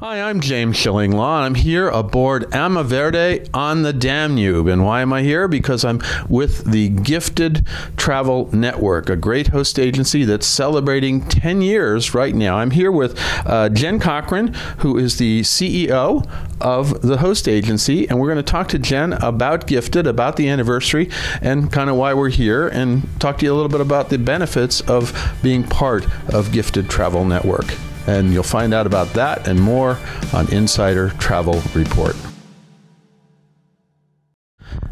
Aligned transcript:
Hi, 0.00 0.22
I'm 0.22 0.40
James 0.40 0.78
Shillinglaw. 0.78 1.36
And 1.36 1.44
I'm 1.44 1.54
here 1.54 1.90
aboard 1.90 2.50
Verde 2.50 3.46
on 3.52 3.82
the 3.82 3.92
Danube. 3.92 4.66
And 4.66 4.82
why 4.82 5.02
am 5.02 5.12
I 5.12 5.20
here? 5.20 5.46
Because 5.46 5.84
I'm 5.84 6.00
with 6.26 6.64
the 6.64 6.88
Gifted 6.88 7.66
Travel 7.98 8.48
Network, 8.50 9.10
a 9.10 9.16
great 9.16 9.48
host 9.48 9.78
agency 9.78 10.24
that's 10.24 10.46
celebrating 10.46 11.20
10 11.28 11.60
years 11.60 12.14
right 12.14 12.34
now. 12.34 12.56
I'm 12.56 12.70
here 12.70 12.90
with 12.90 13.14
uh, 13.44 13.68
Jen 13.68 14.00
Cochrane, 14.00 14.54
who 14.78 14.96
is 14.96 15.18
the 15.18 15.42
CEO 15.42 16.26
of 16.62 17.02
the 17.02 17.18
host 17.18 17.46
agency. 17.46 18.08
And 18.08 18.18
we're 18.18 18.28
going 18.28 18.42
to 18.42 18.42
talk 18.42 18.68
to 18.68 18.78
Jen 18.78 19.12
about 19.12 19.66
Gifted, 19.66 20.06
about 20.06 20.36
the 20.36 20.48
anniversary, 20.48 21.10
and 21.42 21.70
kind 21.70 21.90
of 21.90 21.96
why 21.96 22.14
we're 22.14 22.30
here, 22.30 22.68
and 22.68 23.06
talk 23.20 23.36
to 23.40 23.44
you 23.44 23.52
a 23.52 23.54
little 23.54 23.68
bit 23.68 23.82
about 23.82 24.08
the 24.08 24.16
benefits 24.16 24.80
of 24.80 25.12
being 25.42 25.62
part 25.62 26.06
of 26.32 26.52
Gifted 26.52 26.88
Travel 26.88 27.26
Network. 27.26 27.66
And 28.06 28.32
you'll 28.32 28.42
find 28.42 28.74
out 28.74 28.86
about 28.86 29.08
that 29.14 29.46
and 29.46 29.60
more 29.60 29.98
on 30.32 30.52
Insider 30.52 31.10
Travel 31.10 31.62
Report. 31.74 32.16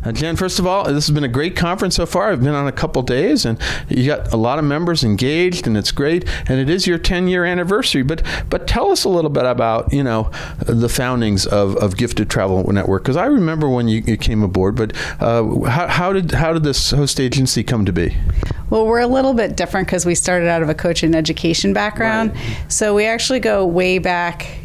Uh, 0.09 0.12
Jen, 0.12 0.37
first 0.37 0.59
of 0.59 0.67
all, 0.67 0.85
this 0.85 1.07
has 1.07 1.11
been 1.11 1.25
a 1.25 1.29
great 1.29 1.55
conference 1.55 1.97
so 1.97 2.07
far. 2.07 2.33
I've 2.33 2.43
been 2.43 2.55
on 2.55 2.67
a 2.67 2.73
couple 2.73 3.03
days, 3.03 3.45
and 3.45 3.59
you 3.91 4.07
got 4.07 4.33
a 4.33 4.39
lot 4.39 4.59
of 4.59 4.65
members 4.65 5.05
engaged, 5.05 5.67
and 5.67 5.77
it's 5.77 5.93
great. 5.93 6.27
And 6.48 6.59
it 6.59 6.71
is 6.71 6.87
your 6.87 6.97
10 6.97 7.29
year 7.29 7.45
anniversary. 7.45 8.03
But 8.03 8.23
but 8.48 8.67
tell 8.67 8.91
us 8.91 9.05
a 9.05 9.11
little 9.11 9.29
bit 9.29 9.45
about 9.45 9.93
you 9.93 10.03
know 10.03 10.31
the 10.61 10.89
foundings 10.89 11.47
of, 11.47 11.77
of 11.77 11.98
Gifted 11.98 12.31
Travel 12.31 12.73
Network 12.73 13.03
because 13.03 13.19
I 13.19 13.27
remember 13.27 13.69
when 13.69 13.87
you, 13.87 14.03
you, 14.07 14.17
came 14.17 14.43
aboard. 14.43 14.77
But 14.77 14.97
uh, 15.21 15.61
how, 15.69 15.89
how 15.89 16.12
did 16.15 16.31
how 16.31 16.55
did 16.55 16.62
this 16.62 16.91
host 16.91 17.20
agency 17.20 17.62
come 17.62 17.84
to 17.84 17.93
be? 17.93 18.17
Well, 18.70 18.87
we're 18.87 19.01
a 19.01 19.06
little 19.06 19.34
bit 19.34 19.59
different 19.59 19.89
because 19.89 20.06
we 20.06 20.15
started 20.15 20.48
out 20.48 20.62
of 20.62 20.70
a 20.70 20.75
coaching 20.75 21.15
education 21.15 21.75
background. 21.75 22.34
Right. 22.34 22.73
So 22.73 22.95
we 22.95 23.05
actually 23.05 23.41
go 23.41 23.67
way 23.67 23.98
back 23.98 24.59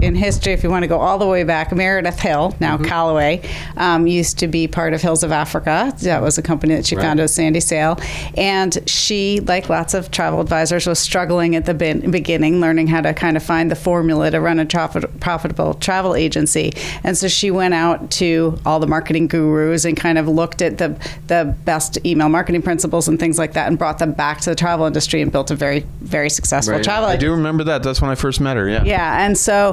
in 0.00 0.14
history, 0.14 0.52
if 0.52 0.62
you 0.62 0.70
want 0.70 0.82
to 0.82 0.88
go 0.88 0.98
all 0.98 1.18
the 1.18 1.26
way 1.26 1.44
back, 1.44 1.74
Meredith 1.74 2.20
Hill, 2.20 2.54
now 2.60 2.76
mm-hmm. 2.76 2.86
Callaway, 2.86 3.48
um, 3.76 4.06
used 4.06 4.38
to 4.38 4.48
be 4.48 4.66
part 4.66 4.94
of 4.94 5.02
Hills 5.02 5.22
of 5.22 5.32
Africa. 5.32 5.92
That 6.02 6.22
was 6.22 6.38
a 6.38 6.42
company 6.42 6.74
that 6.74 6.86
she 6.86 6.96
right. 6.96 7.02
founded 7.02 7.24
with 7.24 7.30
Sandy 7.30 7.60
Sale. 7.60 7.98
And 8.36 8.78
she, 8.88 9.40
like 9.40 9.68
lots 9.68 9.94
of 9.94 10.10
travel 10.10 10.40
advisors, 10.40 10.86
was 10.86 10.98
struggling 10.98 11.56
at 11.56 11.66
the 11.66 11.74
beginning, 11.74 12.60
learning 12.60 12.86
how 12.88 13.00
to 13.00 13.14
kind 13.14 13.36
of 13.36 13.42
find 13.42 13.70
the 13.70 13.76
formula 13.76 14.30
to 14.30 14.40
run 14.40 14.58
a 14.58 14.66
profitable 14.66 15.74
travel 15.74 16.14
agency. 16.14 16.72
And 17.04 17.16
so 17.16 17.28
she 17.28 17.50
went 17.50 17.74
out 17.74 18.10
to 18.12 18.58
all 18.64 18.80
the 18.80 18.86
marketing 18.86 19.28
gurus 19.28 19.84
and 19.84 19.96
kind 19.96 20.18
of 20.18 20.28
looked 20.28 20.62
at 20.62 20.78
the, 20.78 20.88
the 21.26 21.56
best 21.64 21.98
email 22.04 22.28
marketing 22.28 22.62
principles 22.62 23.08
and 23.08 23.18
things 23.18 23.38
like 23.38 23.52
that 23.54 23.68
and 23.68 23.78
brought 23.78 23.98
them 23.98 24.12
back 24.12 24.40
to 24.42 24.50
the 24.50 24.56
travel 24.56 24.86
industry 24.86 25.22
and 25.22 25.32
built 25.32 25.50
a 25.50 25.54
very, 25.54 25.80
very 26.00 26.30
successful 26.30 26.74
right. 26.74 26.84
travel 26.84 27.08
I 27.08 27.16
do 27.16 27.30
remember 27.30 27.64
that. 27.64 27.82
That's 27.82 28.00
when 28.00 28.10
I 28.10 28.14
first 28.14 28.40
met 28.40 28.56
her, 28.56 28.68
yeah. 28.68 28.84
Yeah. 28.84 29.24
And 29.24 29.36
so 29.36 29.65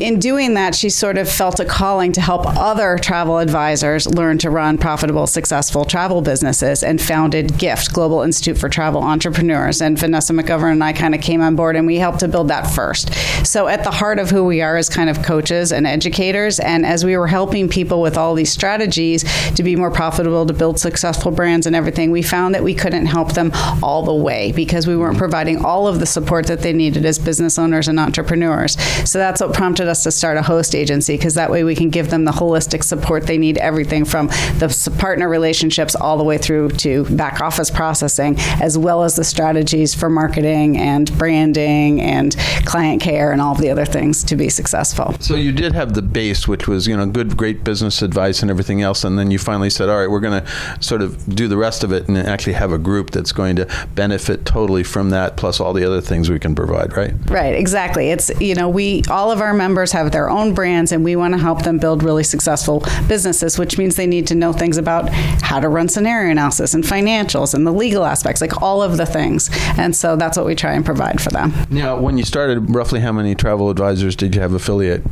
in 0.00 0.18
doing 0.18 0.54
that, 0.54 0.74
she 0.74 0.90
sort 0.90 1.18
of 1.18 1.28
felt 1.28 1.60
a 1.60 1.64
calling 1.64 2.12
to 2.12 2.20
help 2.20 2.46
other 2.46 2.98
travel 2.98 3.38
advisors 3.38 4.06
learn 4.06 4.38
to 4.38 4.50
run 4.50 4.78
profitable, 4.78 5.26
successful 5.26 5.84
travel 5.84 6.22
businesses 6.22 6.82
and 6.82 7.00
founded 7.00 7.58
GIFT, 7.58 7.92
Global 7.92 8.22
Institute 8.22 8.58
for 8.58 8.68
Travel 8.68 9.02
Entrepreneurs. 9.02 9.80
And 9.80 9.98
Vanessa 9.98 10.32
McGovern 10.32 10.72
and 10.72 10.84
I 10.84 10.92
kind 10.92 11.14
of 11.14 11.20
came 11.20 11.40
on 11.40 11.56
board 11.56 11.76
and 11.76 11.86
we 11.86 11.96
helped 11.96 12.20
to 12.20 12.28
build 12.28 12.48
that 12.48 12.64
first. 12.66 13.14
So, 13.46 13.68
at 13.68 13.84
the 13.84 13.90
heart 13.90 14.18
of 14.18 14.30
who 14.30 14.44
we 14.44 14.60
are 14.60 14.76
is 14.76 14.88
kind 14.88 15.08
of 15.08 15.22
coaches 15.22 15.72
and 15.72 15.86
educators. 15.86 16.60
And 16.60 16.84
as 16.84 17.04
we 17.04 17.16
were 17.16 17.26
helping 17.26 17.68
people 17.68 18.02
with 18.02 18.16
all 18.16 18.34
these 18.34 18.52
strategies 18.52 19.24
to 19.54 19.62
be 19.62 19.76
more 19.76 19.90
profitable, 19.90 20.46
to 20.46 20.52
build 20.52 20.78
successful 20.78 21.30
brands 21.30 21.66
and 21.66 21.74
everything, 21.74 22.10
we 22.10 22.22
found 22.22 22.54
that 22.54 22.62
we 22.62 22.74
couldn't 22.74 23.06
help 23.06 23.32
them 23.32 23.50
all 23.82 24.02
the 24.02 24.14
way 24.14 24.52
because 24.52 24.86
we 24.86 24.96
weren't 24.96 25.18
providing 25.18 25.64
all 25.64 25.88
of 25.88 26.00
the 26.00 26.06
support 26.06 26.46
that 26.46 26.60
they 26.60 26.72
needed 26.72 27.04
as 27.04 27.18
business 27.18 27.58
owners 27.58 27.88
and 27.88 27.98
entrepreneurs. 27.98 28.76
So 29.04 29.18
that's 29.18 29.40
what 29.40 29.54
prompted 29.54 29.88
us 29.88 30.02
to 30.04 30.10
start 30.10 30.36
a 30.36 30.42
host 30.42 30.74
agency 30.74 31.16
because 31.16 31.34
that 31.34 31.50
way 31.50 31.64
we 31.64 31.74
can 31.74 31.90
give 31.90 32.10
them 32.10 32.24
the 32.24 32.32
holistic 32.32 32.82
support 32.82 33.26
they 33.26 33.38
need, 33.38 33.58
everything 33.58 34.04
from 34.04 34.28
the 34.58 34.94
partner 34.98 35.28
relationships 35.28 35.94
all 35.94 36.16
the 36.16 36.24
way 36.24 36.38
through 36.38 36.70
to 36.70 37.04
back 37.16 37.40
office 37.40 37.70
processing, 37.70 38.36
as 38.60 38.76
well 38.76 39.02
as 39.02 39.16
the 39.16 39.24
strategies 39.24 39.94
for 39.94 40.10
marketing 40.10 40.76
and 40.76 41.16
branding 41.18 42.00
and 42.00 42.36
client 42.64 43.00
care 43.02 43.32
and 43.32 43.40
all 43.40 43.52
of 43.52 43.60
the 43.60 43.70
other 43.70 43.84
things 43.84 44.24
to 44.24 44.36
be 44.36 44.48
successful. 44.48 45.14
So 45.20 45.34
you 45.34 45.52
did 45.52 45.72
have 45.74 45.94
the 45.94 46.02
base, 46.02 46.48
which 46.48 46.68
was 46.68 46.86
you 46.86 46.96
know 46.96 47.06
good, 47.06 47.36
great 47.36 47.64
business 47.64 48.02
advice 48.02 48.42
and 48.42 48.50
everything 48.50 48.82
else, 48.82 49.04
and 49.04 49.18
then 49.18 49.30
you 49.30 49.38
finally 49.38 49.70
said, 49.70 49.88
all 49.88 49.98
right, 49.98 50.10
we're 50.10 50.20
going 50.20 50.42
to 50.42 50.82
sort 50.82 51.02
of 51.02 51.34
do 51.34 51.48
the 51.48 51.56
rest 51.56 51.84
of 51.84 51.92
it 51.92 52.08
and 52.08 52.16
actually 52.18 52.54
have 52.54 52.72
a 52.72 52.78
group 52.78 53.10
that's 53.10 53.32
going 53.32 53.56
to 53.56 53.86
benefit 53.94 54.44
totally 54.44 54.82
from 54.82 55.10
that, 55.10 55.36
plus 55.36 55.60
all 55.60 55.72
the 55.72 55.84
other 55.84 56.00
things 56.00 56.30
we 56.30 56.38
can 56.38 56.54
provide, 56.54 56.96
right? 56.96 57.14
Right, 57.28 57.54
exactly. 57.54 58.10
It's 58.10 58.30
you 58.40 58.54
know 58.54 58.68
we 58.76 59.02
all 59.08 59.32
of 59.32 59.40
our 59.40 59.54
members 59.54 59.90
have 59.90 60.12
their 60.12 60.28
own 60.28 60.52
brands 60.52 60.92
and 60.92 61.02
we 61.02 61.16
want 61.16 61.32
to 61.32 61.38
help 61.38 61.62
them 61.62 61.78
build 61.78 62.02
really 62.02 62.22
successful 62.22 62.84
businesses 63.08 63.58
which 63.58 63.78
means 63.78 63.96
they 63.96 64.06
need 64.06 64.26
to 64.26 64.34
know 64.34 64.52
things 64.52 64.76
about 64.76 65.08
how 65.08 65.58
to 65.58 65.66
run 65.66 65.88
scenario 65.88 66.30
analysis 66.30 66.74
and 66.74 66.84
financials 66.84 67.54
and 67.54 67.66
the 67.66 67.72
legal 67.72 68.04
aspects 68.04 68.42
like 68.42 68.60
all 68.60 68.82
of 68.82 68.98
the 68.98 69.06
things. 69.06 69.48
And 69.78 69.96
so 69.96 70.14
that's 70.14 70.36
what 70.36 70.44
we 70.44 70.54
try 70.54 70.74
and 70.74 70.84
provide 70.84 71.22
for 71.22 71.30
them. 71.30 71.54
Now 71.70 71.98
when 71.98 72.18
you 72.18 72.24
started 72.24 72.74
roughly 72.74 73.00
how 73.00 73.12
many 73.12 73.34
travel 73.34 73.70
advisors 73.70 74.14
did 74.14 74.34
you 74.34 74.42
have 74.42 74.52
affiliate? 74.52 75.02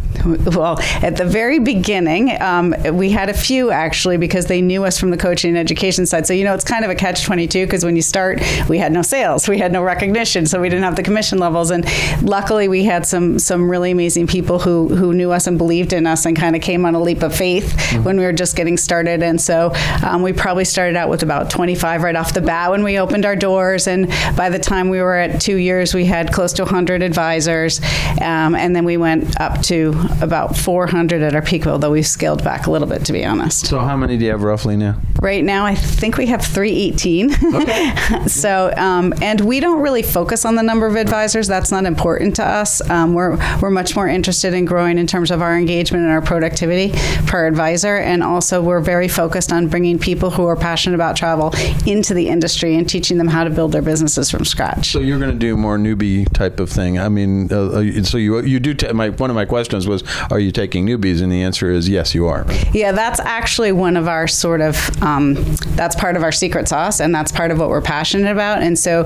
Well 0.54 0.78
at 1.02 1.16
the 1.16 1.24
very 1.24 1.58
beginning 1.58 2.40
um, 2.42 2.74
we 2.92 3.10
had 3.10 3.30
a 3.30 3.34
few 3.34 3.70
actually 3.70 4.18
because 4.18 4.44
they 4.44 4.60
knew 4.60 4.84
us 4.84 5.00
from 5.00 5.10
the 5.10 5.16
coaching 5.16 5.48
and 5.48 5.58
education 5.58 6.04
side. 6.04 6.26
So 6.26 6.34
you 6.34 6.44
know 6.44 6.52
it's 6.52 6.64
kind 6.64 6.84
of 6.84 6.90
a 6.90 6.94
catch 6.94 7.24
22 7.24 7.64
because 7.64 7.82
when 7.82 7.96
you 7.96 8.02
start 8.02 8.42
we 8.68 8.76
had 8.76 8.92
no 8.92 9.00
sales 9.00 9.48
we 9.48 9.58
had 9.58 9.72
no 9.72 9.82
recognition 9.82 10.44
so 10.44 10.60
we 10.60 10.68
didn't 10.68 10.84
have 10.84 10.96
the 10.96 11.02
commission 11.02 11.38
levels. 11.38 11.70
And 11.70 11.86
luckily 12.22 12.68
we 12.68 12.84
had 12.84 13.06
some 13.06 13.38
some 13.38 13.53
really 13.62 13.90
amazing 13.90 14.26
people 14.26 14.58
who 14.58 14.88
who 14.88 15.12
knew 15.12 15.30
us 15.32 15.46
and 15.46 15.58
believed 15.58 15.92
in 15.92 16.06
us 16.06 16.26
and 16.26 16.36
kind 16.36 16.56
of 16.56 16.62
came 16.62 16.84
on 16.84 16.94
a 16.94 17.00
leap 17.00 17.22
of 17.22 17.34
faith 17.34 17.74
mm-hmm. 17.76 18.04
when 18.04 18.16
we 18.18 18.24
were 18.24 18.32
just 18.32 18.56
getting 18.56 18.76
started. 18.76 19.22
And 19.22 19.40
so 19.40 19.72
um, 20.04 20.22
we 20.22 20.32
probably 20.32 20.64
started 20.64 20.96
out 20.96 21.08
with 21.08 21.22
about 21.22 21.50
25 21.50 22.02
right 22.02 22.16
off 22.16 22.34
the 22.34 22.40
bat 22.40 22.70
when 22.70 22.82
we 22.82 22.98
opened 22.98 23.24
our 23.24 23.36
doors. 23.36 23.86
And 23.86 24.08
by 24.36 24.48
the 24.48 24.58
time 24.58 24.88
we 24.88 25.00
were 25.00 25.14
at 25.14 25.40
two 25.40 25.56
years, 25.56 25.94
we 25.94 26.04
had 26.04 26.32
close 26.32 26.52
to 26.54 26.62
100 26.62 27.02
advisors. 27.02 27.80
Um, 28.20 28.54
and 28.54 28.74
then 28.74 28.84
we 28.84 28.96
went 28.96 29.40
up 29.40 29.62
to 29.62 29.94
about 30.20 30.56
400 30.56 31.22
at 31.22 31.34
our 31.34 31.42
peak, 31.42 31.66
although 31.66 31.90
we've 31.90 32.06
scaled 32.06 32.42
back 32.42 32.66
a 32.66 32.70
little 32.70 32.88
bit, 32.88 33.04
to 33.06 33.12
be 33.12 33.24
honest. 33.24 33.66
So 33.66 33.80
how 33.80 33.96
many 33.96 34.16
do 34.16 34.24
you 34.24 34.30
have 34.30 34.42
roughly 34.42 34.76
now? 34.76 35.00
Right 35.20 35.44
now, 35.44 35.64
I 35.64 35.74
think 35.74 36.16
we 36.16 36.26
have 36.26 36.44
318. 36.44 37.54
Okay. 37.54 38.26
so, 38.26 38.72
um, 38.76 39.14
and 39.22 39.40
we 39.40 39.60
don't 39.60 39.80
really 39.80 40.02
focus 40.02 40.44
on 40.44 40.54
the 40.54 40.62
number 40.62 40.86
of 40.86 40.96
advisors. 40.96 41.46
That's 41.46 41.70
not 41.70 41.84
important 41.84 42.36
to 42.36 42.44
us. 42.44 42.86
Um, 42.90 43.14
we're, 43.14 43.33
we're 43.60 43.70
much 43.70 43.96
more 43.96 44.08
interested 44.08 44.54
in 44.54 44.64
growing 44.64 44.98
in 44.98 45.06
terms 45.06 45.30
of 45.30 45.42
our 45.42 45.56
engagement 45.56 46.04
and 46.04 46.12
our 46.12 46.22
productivity 46.22 46.92
per 47.26 47.46
advisor. 47.46 47.96
And 47.96 48.22
also, 48.22 48.62
we're 48.62 48.80
very 48.80 49.08
focused 49.08 49.52
on 49.52 49.68
bringing 49.68 49.98
people 49.98 50.30
who 50.30 50.46
are 50.46 50.56
passionate 50.56 50.94
about 50.94 51.16
travel 51.16 51.52
into 51.86 52.14
the 52.14 52.28
industry 52.28 52.74
and 52.76 52.88
teaching 52.88 53.18
them 53.18 53.28
how 53.28 53.44
to 53.44 53.50
build 53.50 53.72
their 53.72 53.82
businesses 53.82 54.30
from 54.30 54.44
scratch. 54.44 54.92
So 54.92 55.00
you're 55.00 55.18
going 55.18 55.32
to 55.32 55.38
do 55.38 55.56
more 55.56 55.78
newbie 55.78 56.30
type 56.32 56.60
of 56.60 56.70
thing. 56.70 56.98
I 56.98 57.08
mean, 57.08 57.52
uh, 57.52 57.66
uh 57.66 58.02
so 58.02 58.18
you 58.18 58.40
you 58.42 58.60
do. 58.60 58.74
T- 58.74 58.92
my 58.92 59.10
one 59.10 59.30
of 59.30 59.36
my 59.36 59.44
questions 59.44 59.86
was, 59.86 60.02
are 60.30 60.38
you 60.38 60.52
taking 60.52 60.86
newbies? 60.86 61.22
And 61.22 61.30
the 61.30 61.42
answer 61.42 61.70
is 61.70 61.88
yes, 61.88 62.14
you 62.14 62.26
are. 62.26 62.46
Yeah, 62.72 62.92
that's 62.92 63.20
actually 63.20 63.72
one 63.72 63.96
of 63.96 64.08
our 64.08 64.26
sort 64.26 64.60
of 64.60 65.02
um, 65.02 65.34
that's 65.76 65.96
part 65.96 66.16
of 66.16 66.22
our 66.22 66.32
secret 66.32 66.68
sauce, 66.68 67.00
and 67.00 67.14
that's 67.14 67.32
part 67.32 67.50
of 67.50 67.58
what 67.58 67.68
we're 67.68 67.82
passionate 67.82 68.30
about. 68.30 68.62
And 68.62 68.78
so, 68.78 69.04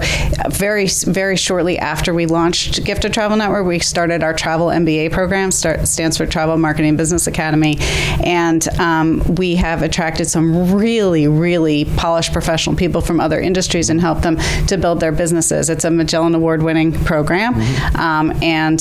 very 0.51 0.87
very 0.87 1.37
shortly 1.37 1.79
after 1.79 2.15
we 2.15 2.27
launched 2.27 2.85
Gifted 2.85 3.13
Travel 3.13 3.37
Network, 3.37 3.67
we 3.67 3.79
started 3.79 4.18
our 4.23 4.35
travel 4.35 4.69
MBA 4.69 5.13
program. 5.13 5.51
Start, 5.51 5.87
stands 5.89 6.17
for 6.17 6.27
Travel 6.27 6.57
Marketing 6.57 6.97
Business 6.97 7.27
Academy, 7.27 7.77
and 8.25 8.67
um, 8.79 9.23
we 9.37 9.57
have 9.57 9.83
attracted 9.83 10.27
some 10.27 10.75
really 10.75 11.29
really 11.29 11.85
polished 11.97 12.33
professional 12.33 12.77
people 12.77 13.01
from 13.01 13.21
other 13.21 13.41
industries 13.41 13.91
and 13.91 14.01
helped 14.01 14.23
them 14.23 14.37
to 14.67 14.77
build 14.77 15.01
their 15.01 15.13
businesses. 15.13 15.71
It's 15.71 15.85
a 15.85 15.91
Magellan 15.91 16.35
Award 16.35 16.63
winning 16.63 16.93
program, 16.93 17.55
mm-hmm. 17.55 17.97
um, 17.97 18.43
and 18.43 18.81